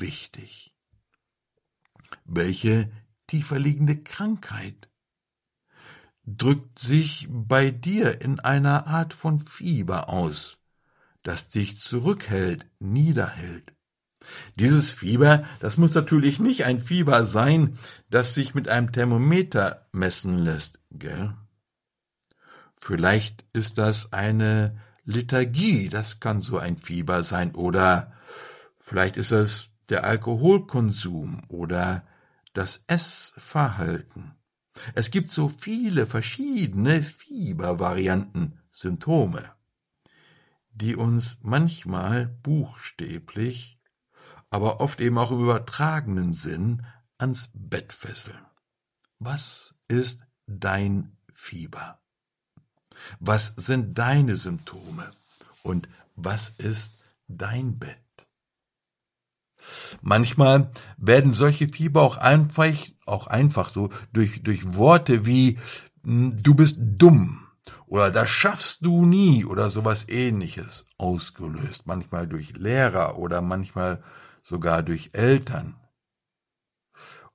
wichtig? 0.00 0.74
Welche 2.24 2.90
tiefer 3.26 3.58
liegende 3.58 4.02
Krankheit 4.02 4.90
drückt 6.26 6.78
sich 6.78 7.28
bei 7.30 7.70
dir 7.70 8.20
in 8.22 8.40
einer 8.40 8.86
Art 8.86 9.12
von 9.12 9.40
Fieber 9.40 10.08
aus, 10.08 10.60
das 11.22 11.48
dich 11.48 11.80
zurückhält, 11.80 12.66
niederhält? 12.78 13.72
Dieses 14.56 14.92
Fieber, 14.92 15.44
das 15.60 15.76
muss 15.76 15.94
natürlich 15.94 16.38
nicht 16.40 16.64
ein 16.64 16.80
Fieber 16.80 17.24
sein, 17.24 17.78
das 18.08 18.34
sich 18.34 18.54
mit 18.54 18.68
einem 18.68 18.90
Thermometer 18.90 19.86
messen 19.92 20.38
lässt, 20.38 20.80
gell? 20.90 21.34
Vielleicht 22.74 23.44
ist 23.52 23.78
das 23.78 24.12
eine 24.12 24.80
Lethargie, 25.04 25.88
das 25.88 26.20
kann 26.20 26.40
so 26.40 26.58
ein 26.58 26.78
Fieber 26.78 27.22
sein, 27.22 27.54
oder 27.54 28.12
vielleicht 28.78 29.16
ist 29.16 29.32
es 29.32 29.73
der 29.88 30.04
Alkoholkonsum 30.04 31.40
oder 31.48 32.06
das 32.52 32.84
Essverhalten. 32.86 34.34
Es 34.94 35.10
gibt 35.10 35.30
so 35.30 35.48
viele 35.48 36.06
verschiedene 36.06 37.02
Fiebervarianten, 37.02 38.60
Symptome, 38.70 39.42
die 40.72 40.96
uns 40.96 41.40
manchmal 41.42 42.26
buchstäblich 42.26 43.74
aber 44.54 44.80
oft 44.80 45.00
eben 45.00 45.18
auch 45.18 45.32
im 45.32 45.42
übertragenen 45.42 46.32
Sinn 46.32 46.86
ans 47.18 47.50
Bett 47.54 47.92
fesseln. 47.92 48.38
Was 49.18 49.74
ist 49.88 50.22
dein 50.46 51.16
Fieber? 51.32 51.98
Was 53.18 53.48
sind 53.48 53.98
deine 53.98 54.36
Symptome? 54.36 55.12
Und 55.64 55.88
was 56.14 56.50
ist 56.50 57.00
dein 57.26 57.80
Bett? 57.80 58.03
Manchmal 60.02 60.70
werden 60.96 61.32
solche 61.32 61.68
Fieber 61.68 62.02
auch 62.02 62.16
einfach, 62.16 62.66
auch 63.06 63.26
einfach 63.26 63.70
so 63.70 63.90
durch, 64.12 64.42
durch 64.42 64.74
Worte 64.74 65.26
wie 65.26 65.58
hm, 66.04 66.42
du 66.42 66.54
bist 66.54 66.80
dumm 66.80 67.44
oder 67.86 68.10
das 68.10 68.30
schaffst 68.30 68.84
du 68.84 69.06
nie 69.06 69.44
oder 69.44 69.70
sowas 69.70 70.08
ähnliches 70.08 70.88
ausgelöst. 70.98 71.86
Manchmal 71.86 72.26
durch 72.26 72.56
Lehrer 72.56 73.18
oder 73.18 73.40
manchmal 73.40 74.02
sogar 74.42 74.82
durch 74.82 75.10
Eltern. 75.12 75.76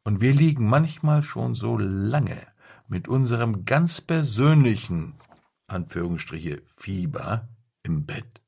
Und 0.03 0.21
wir 0.21 0.33
liegen 0.33 0.67
manchmal 0.67 1.23
schon 1.23 1.55
so 1.55 1.77
lange 1.77 2.39
mit 2.87 3.07
unserem 3.07 3.65
ganz 3.65 4.01
persönlichen, 4.01 5.19
Anführungsstriche, 5.67 6.61
Fieber 6.65 7.47
im 7.83 8.05
Bett, 8.05 8.38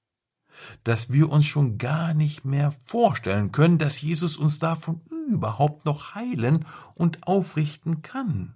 dass 0.83 1.11
wir 1.11 1.29
uns 1.29 1.45
schon 1.45 1.77
gar 1.77 2.13
nicht 2.13 2.45
mehr 2.45 2.73
vorstellen 2.85 3.51
können, 3.51 3.77
dass 3.77 4.01
Jesus 4.01 4.37
uns 4.37 4.59
davon 4.59 5.01
überhaupt 5.29 5.85
noch 5.85 6.15
heilen 6.15 6.65
und 6.95 7.27
aufrichten 7.27 8.01
kann. 8.01 8.55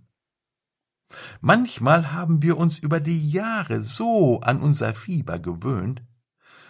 Manchmal 1.41 2.11
haben 2.13 2.41
wir 2.41 2.57
uns 2.57 2.79
über 2.79 2.99
die 2.99 3.29
Jahre 3.29 3.81
so 3.81 4.41
an 4.41 4.61
unser 4.61 4.93
Fieber 4.93 5.39
gewöhnt, 5.39 6.01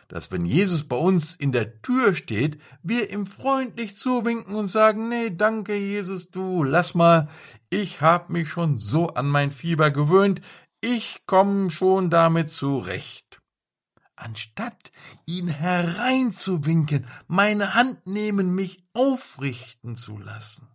dass 0.08 0.32
wenn 0.32 0.46
Jesus 0.46 0.88
bei 0.88 0.98
uns 0.98 1.36
in 1.36 1.52
der 1.52 1.82
Tür 1.82 2.14
steht, 2.14 2.60
wir 2.84 3.12
ihm 3.12 3.26
freundlich 3.26 3.98
zuwinken 3.98 4.56
und 4.56 4.68
sagen, 4.68 5.10
nee, 5.10 5.32
danke 5.32 5.76
Jesus, 5.76 6.30
du, 6.30 6.64
lass 6.64 6.94
mal, 6.94 7.28
ich 7.70 8.02
hab 8.02 8.30
mich 8.30 8.50
schon 8.50 8.78
so 8.78 9.10
an 9.10 9.28
mein 9.28 9.52
Fieber 9.52 9.90
gewöhnt, 9.90 10.42
ich 10.82 11.24
komm 11.26 11.72
schon 11.72 12.12
damit 12.12 12.52
zurecht. 12.52 13.25
Anstatt 14.16 14.92
ihn 15.26 15.48
hereinzuwinken, 15.48 17.08
meine 17.28 17.74
Hand 17.74 18.06
nehmen, 18.08 18.56
mich 18.56 18.84
aufrichten 18.94 19.98
zu 19.98 20.18
lassen. 20.18 20.68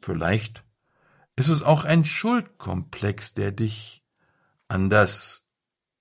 Vielleicht 0.00 0.64
ist 1.36 1.48
es 1.48 1.62
auch 1.62 1.84
ein 1.84 2.04
Schuldkomplex, 2.04 3.34
der 3.34 3.52
dich 3.52 4.04
an 4.68 4.90
das, 4.90 5.46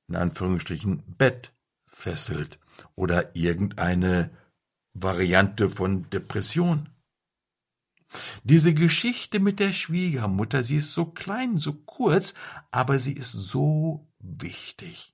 in 0.08 0.16
Anführungsstrichen, 0.16 1.04
Bett 1.18 1.54
fesselt 1.88 2.60
oder 2.96 3.36
irgendeine 3.36 4.32
Variante 4.94 5.70
von 5.70 6.10
Depression. 6.10 6.90
Diese 8.44 8.74
Geschichte 8.74 9.40
mit 9.40 9.60
der 9.60 9.72
Schwiegermutter, 9.72 10.64
sie 10.64 10.78
ist 10.78 10.94
so 10.94 11.06
klein, 11.06 11.58
so 11.58 11.74
kurz, 11.74 12.34
aber 12.72 13.00
sie 13.00 13.14
ist 13.14 13.32
so 13.32 14.10
wichtig. 14.20 15.14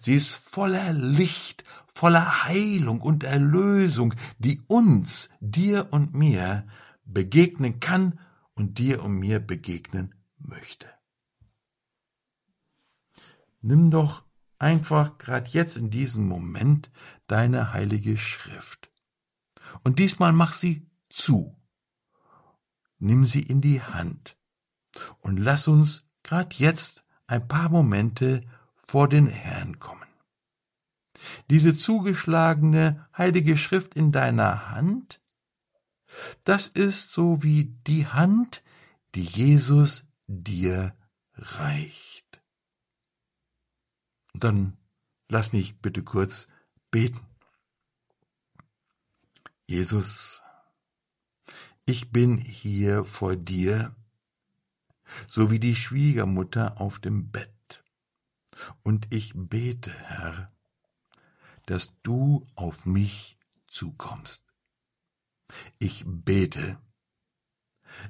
Sie 0.00 0.14
ist 0.14 0.34
voller 0.34 0.92
Licht, 0.92 1.64
voller 1.92 2.44
Heilung 2.44 3.00
und 3.00 3.24
Erlösung, 3.24 4.14
die 4.38 4.62
uns, 4.66 5.30
dir 5.40 5.88
und 5.90 6.14
mir 6.14 6.66
begegnen 7.04 7.80
kann 7.80 8.18
und 8.54 8.78
dir 8.78 9.02
und 9.02 9.18
mir 9.18 9.40
begegnen 9.40 10.14
möchte. 10.38 10.86
Nimm 13.60 13.90
doch 13.90 14.24
einfach 14.58 15.18
gerade 15.18 15.50
jetzt 15.50 15.76
in 15.76 15.90
diesem 15.90 16.26
Moment 16.26 16.90
deine 17.26 17.72
heilige 17.72 18.16
Schrift. 18.16 18.90
Und 19.82 19.98
diesmal 19.98 20.32
mach 20.32 20.52
sie 20.52 20.88
zu. 21.08 21.56
Nimm 22.98 23.24
sie 23.24 23.42
in 23.42 23.60
die 23.60 23.82
Hand 23.82 24.36
und 25.20 25.38
lass 25.38 25.68
uns 25.68 26.08
gerade 26.22 26.54
jetzt 26.56 27.04
ein 27.26 27.46
paar 27.46 27.68
Momente 27.68 28.44
vor 28.88 29.08
den 29.08 29.26
Herrn 29.26 29.78
kommen. 29.78 30.08
Diese 31.50 31.76
zugeschlagene 31.76 33.06
heilige 33.16 33.58
Schrift 33.58 33.94
in 33.94 34.12
deiner 34.12 34.70
Hand, 34.70 35.20
das 36.44 36.68
ist 36.68 37.12
so 37.12 37.42
wie 37.42 37.76
die 37.86 38.06
Hand, 38.06 38.62
die 39.14 39.24
Jesus 39.24 40.08
dir 40.26 40.96
reicht. 41.34 42.40
Dann 44.32 44.78
lass 45.28 45.52
mich 45.52 45.80
bitte 45.80 46.02
kurz 46.02 46.48
beten. 46.90 47.20
Jesus, 49.66 50.42
ich 51.84 52.10
bin 52.10 52.38
hier 52.38 53.04
vor 53.04 53.36
dir, 53.36 53.94
so 55.26 55.50
wie 55.50 55.58
die 55.58 55.76
Schwiegermutter 55.76 56.80
auf 56.80 56.98
dem 57.00 57.30
Bett. 57.30 57.57
Und 58.82 59.12
ich 59.14 59.32
bete, 59.34 59.92
Herr, 59.92 60.52
dass 61.66 62.00
du 62.02 62.44
auf 62.54 62.86
mich 62.86 63.38
zukommst. 63.68 64.46
Ich 65.78 66.04
bete, 66.06 66.78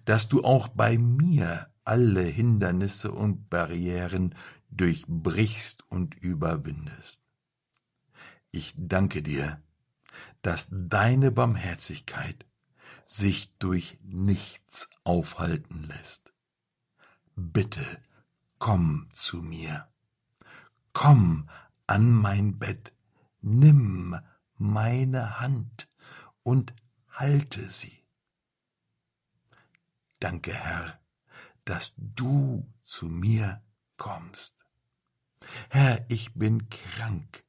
dass 0.04 0.28
du 0.28 0.42
auch 0.42 0.68
bei 0.68 0.98
mir 0.98 1.72
alle 1.84 2.22
Hindernisse 2.22 3.10
und 3.12 3.48
Barrieren 3.48 4.34
durchbrichst 4.70 5.84
und 5.90 6.14
überwindest. 6.22 7.22
Ich 8.50 8.74
danke 8.76 9.22
dir, 9.22 9.62
dass 10.42 10.68
deine 10.70 11.30
Barmherzigkeit 11.32 12.46
sich 13.04 13.56
durch 13.58 13.98
nichts 14.02 14.90
aufhalten 15.04 15.84
lässt. 15.84 16.32
Bitte 17.34 17.84
komm 18.58 19.08
zu 19.12 19.38
mir. 19.42 19.88
Komm 21.00 21.48
an 21.86 22.10
mein 22.10 22.58
Bett, 22.58 22.92
nimm 23.40 24.18
meine 24.56 25.38
Hand 25.38 25.88
und 26.42 26.74
halte 27.08 27.70
sie. 27.70 28.04
Danke, 30.18 30.52
Herr, 30.52 30.98
dass 31.64 31.94
du 31.98 32.68
zu 32.82 33.06
mir 33.06 33.62
kommst. 33.96 34.64
Herr, 35.70 36.04
ich 36.08 36.34
bin 36.34 36.68
krank 36.68 37.44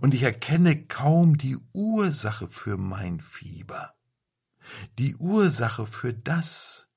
und 0.00 0.12
ich 0.12 0.24
erkenne 0.24 0.84
kaum 0.88 1.38
die 1.38 1.58
Ursache 1.72 2.48
für 2.48 2.76
mein 2.76 3.20
Fieber, 3.20 3.94
die 4.98 5.14
Ursache 5.14 5.86
für 5.86 6.12
das, 6.12 6.88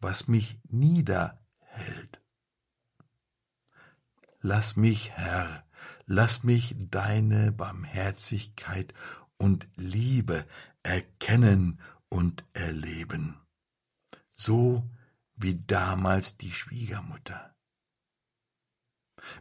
was 0.00 0.26
mich 0.26 0.60
niederhält. 0.64 2.19
Lass 4.42 4.76
mich, 4.76 5.10
Herr, 5.10 5.64
lass 6.06 6.44
mich 6.44 6.74
deine 6.78 7.52
Barmherzigkeit 7.52 8.94
und 9.36 9.68
Liebe 9.76 10.46
erkennen 10.82 11.78
und 12.08 12.44
erleben, 12.54 13.38
so 14.32 14.88
wie 15.36 15.62
damals 15.66 16.38
die 16.38 16.52
Schwiegermutter. 16.52 17.54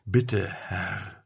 Bitte, 0.04 0.52
Herr, 0.52 1.26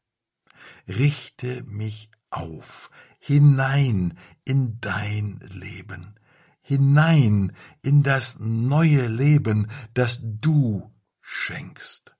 richte 0.88 1.64
mich 1.64 2.12
auf, 2.30 2.92
hinein 3.20 4.18
in 4.46 4.80
dein 4.82 5.40
Leben, 5.52 6.20
hinein 6.62 7.56
in 7.82 8.04
das 8.04 8.40
neue 8.40 9.08
Leben, 9.08 9.70
das 9.96 10.20
du 10.22 10.94
schenkst. 11.22 12.16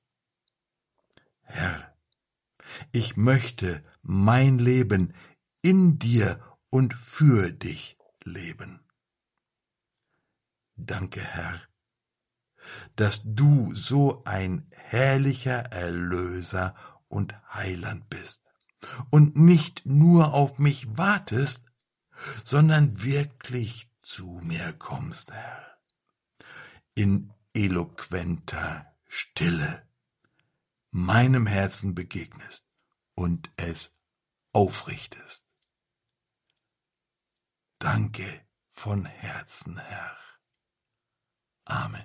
Herr, 1.44 1.96
ich 2.92 3.18
möchte 3.18 3.84
mein 4.02 4.58
Leben 4.58 5.14
in 5.62 6.00
dir 6.00 6.40
und 6.70 6.94
für 6.94 7.52
dich 7.52 7.98
leben. 8.24 8.80
Danke, 10.76 11.22
Herr, 11.22 11.62
dass 12.96 13.22
du 13.26 13.74
so 13.76 14.24
ein 14.26 14.68
herrlicher 14.72 15.72
Erlöser 15.72 16.76
und 17.08 17.36
Heiland 17.54 18.10
bist 18.10 18.44
und 19.12 19.36
nicht 19.36 19.86
nur 19.86 20.34
auf 20.34 20.58
mich 20.58 20.98
wartest, 20.98 21.66
sondern 22.44 23.02
wirklich 23.04 23.90
zu 24.02 24.40
mir 24.44 24.74
kommst, 24.74 25.32
Herr, 25.32 25.78
in 26.96 27.32
eloquenter 27.54 28.94
Stille 29.08 29.84
meinem 30.94 31.48
Herzen 31.48 31.96
begegnest 31.96 32.70
und 33.16 33.52
es 33.58 33.98
aufrichtest. 34.52 35.56
Danke 37.80 38.24
von 38.70 39.06
Herzen, 39.06 39.80
Herr. 39.80 40.18
Amen. 41.66 42.04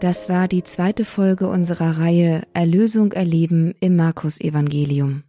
Das 0.00 0.28
war 0.28 0.48
die 0.48 0.64
zweite 0.64 1.04
Folge 1.04 1.48
unserer 1.48 1.98
Reihe 1.98 2.42
Erlösung 2.54 3.12
erleben 3.12 3.74
im 3.78 3.94
Markus 3.94 4.40
Evangelium. 4.40 5.24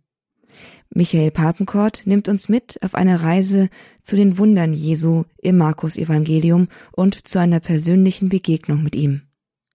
Michael 0.95 1.31
Papenkort 1.31 2.03
nimmt 2.05 2.29
uns 2.29 2.49
mit 2.49 2.81
auf 2.83 2.93
eine 2.93 3.23
Reise 3.23 3.69
zu 4.03 4.15
den 4.15 4.37
Wundern 4.37 4.73
Jesu 4.73 5.23
im 5.41 5.57
Markus 5.57 5.97
Evangelium 5.97 6.67
und 6.91 7.27
zu 7.27 7.39
einer 7.39 7.59
persönlichen 7.59 8.29
Begegnung 8.29 8.83
mit 8.83 8.95
ihm. 8.95 9.23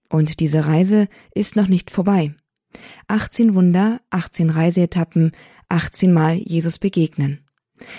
Und 0.09 0.39
diese 0.39 0.67
Reise 0.67 1.09
ist 1.35 1.57
noch 1.57 1.67
nicht 1.67 1.91
vorbei. 1.91 2.35
18 3.09 3.55
Wunder, 3.55 4.01
18 4.11 4.51
Reiseetappen, 4.51 5.33
18 5.69 6.13
Mal 6.13 6.37
Jesus 6.37 6.79
begegnen. 6.79 7.41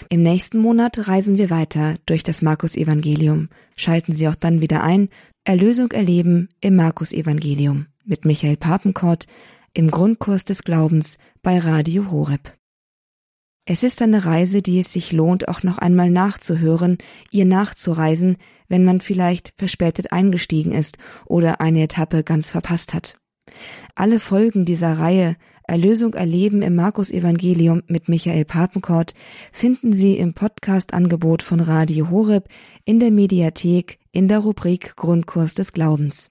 Im 0.09 0.23
nächsten 0.23 0.57
Monat 0.59 1.07
reisen 1.07 1.37
wir 1.37 1.49
weiter 1.49 1.95
durch 2.05 2.23
das 2.23 2.41
Markus 2.41 2.75
Evangelium. 2.75 3.49
Schalten 3.75 4.13
Sie 4.13 4.27
auch 4.27 4.35
dann 4.35 4.61
wieder 4.61 4.83
ein. 4.83 5.09
Erlösung 5.43 5.91
erleben 5.91 6.49
im 6.61 6.75
Markus 6.75 7.11
Evangelium 7.11 7.87
mit 8.05 8.25
Michael 8.25 8.57
Papenkort 8.57 9.25
im 9.73 9.91
Grundkurs 9.91 10.45
des 10.45 10.63
Glaubens 10.63 11.17
bei 11.41 11.59
Radio 11.59 12.11
Horeb. 12.11 12.58
Es 13.71 13.83
ist 13.83 14.01
eine 14.01 14.25
Reise, 14.25 14.63
die 14.63 14.79
es 14.79 14.91
sich 14.91 15.11
lohnt, 15.11 15.47
auch 15.47 15.61
noch 15.61 15.77
einmal 15.77 16.09
nachzuhören, 16.09 16.97
ihr 17.29 17.45
nachzureisen, 17.45 18.37
wenn 18.67 18.83
man 18.83 18.99
vielleicht 18.99 19.53
verspätet 19.57 20.11
eingestiegen 20.11 20.71
ist 20.71 20.97
oder 21.27 21.61
eine 21.61 21.83
Etappe 21.83 22.23
ganz 22.23 22.49
verpasst 22.49 22.95
hat. 22.95 23.19
Alle 23.93 24.17
Folgen 24.17 24.65
dieser 24.65 24.93
Reihe 24.93 25.35
Erlösung 25.67 26.15
erleben 26.15 26.63
im 26.63 26.73
Markus 26.73 27.11
Evangelium 27.11 27.83
mit 27.85 28.09
Michael 28.09 28.43
Papenkort 28.43 29.13
finden 29.51 29.93
Sie 29.93 30.17
im 30.17 30.33
Podcast-Angebot 30.33 31.43
von 31.43 31.59
Radio 31.59 32.09
Horeb 32.09 32.49
in 32.85 32.99
der 32.99 33.11
Mediathek 33.11 33.99
in 34.11 34.27
der 34.27 34.39
Rubrik 34.39 34.95
Grundkurs 34.95 35.53
des 35.53 35.73
Glaubens. 35.73 36.27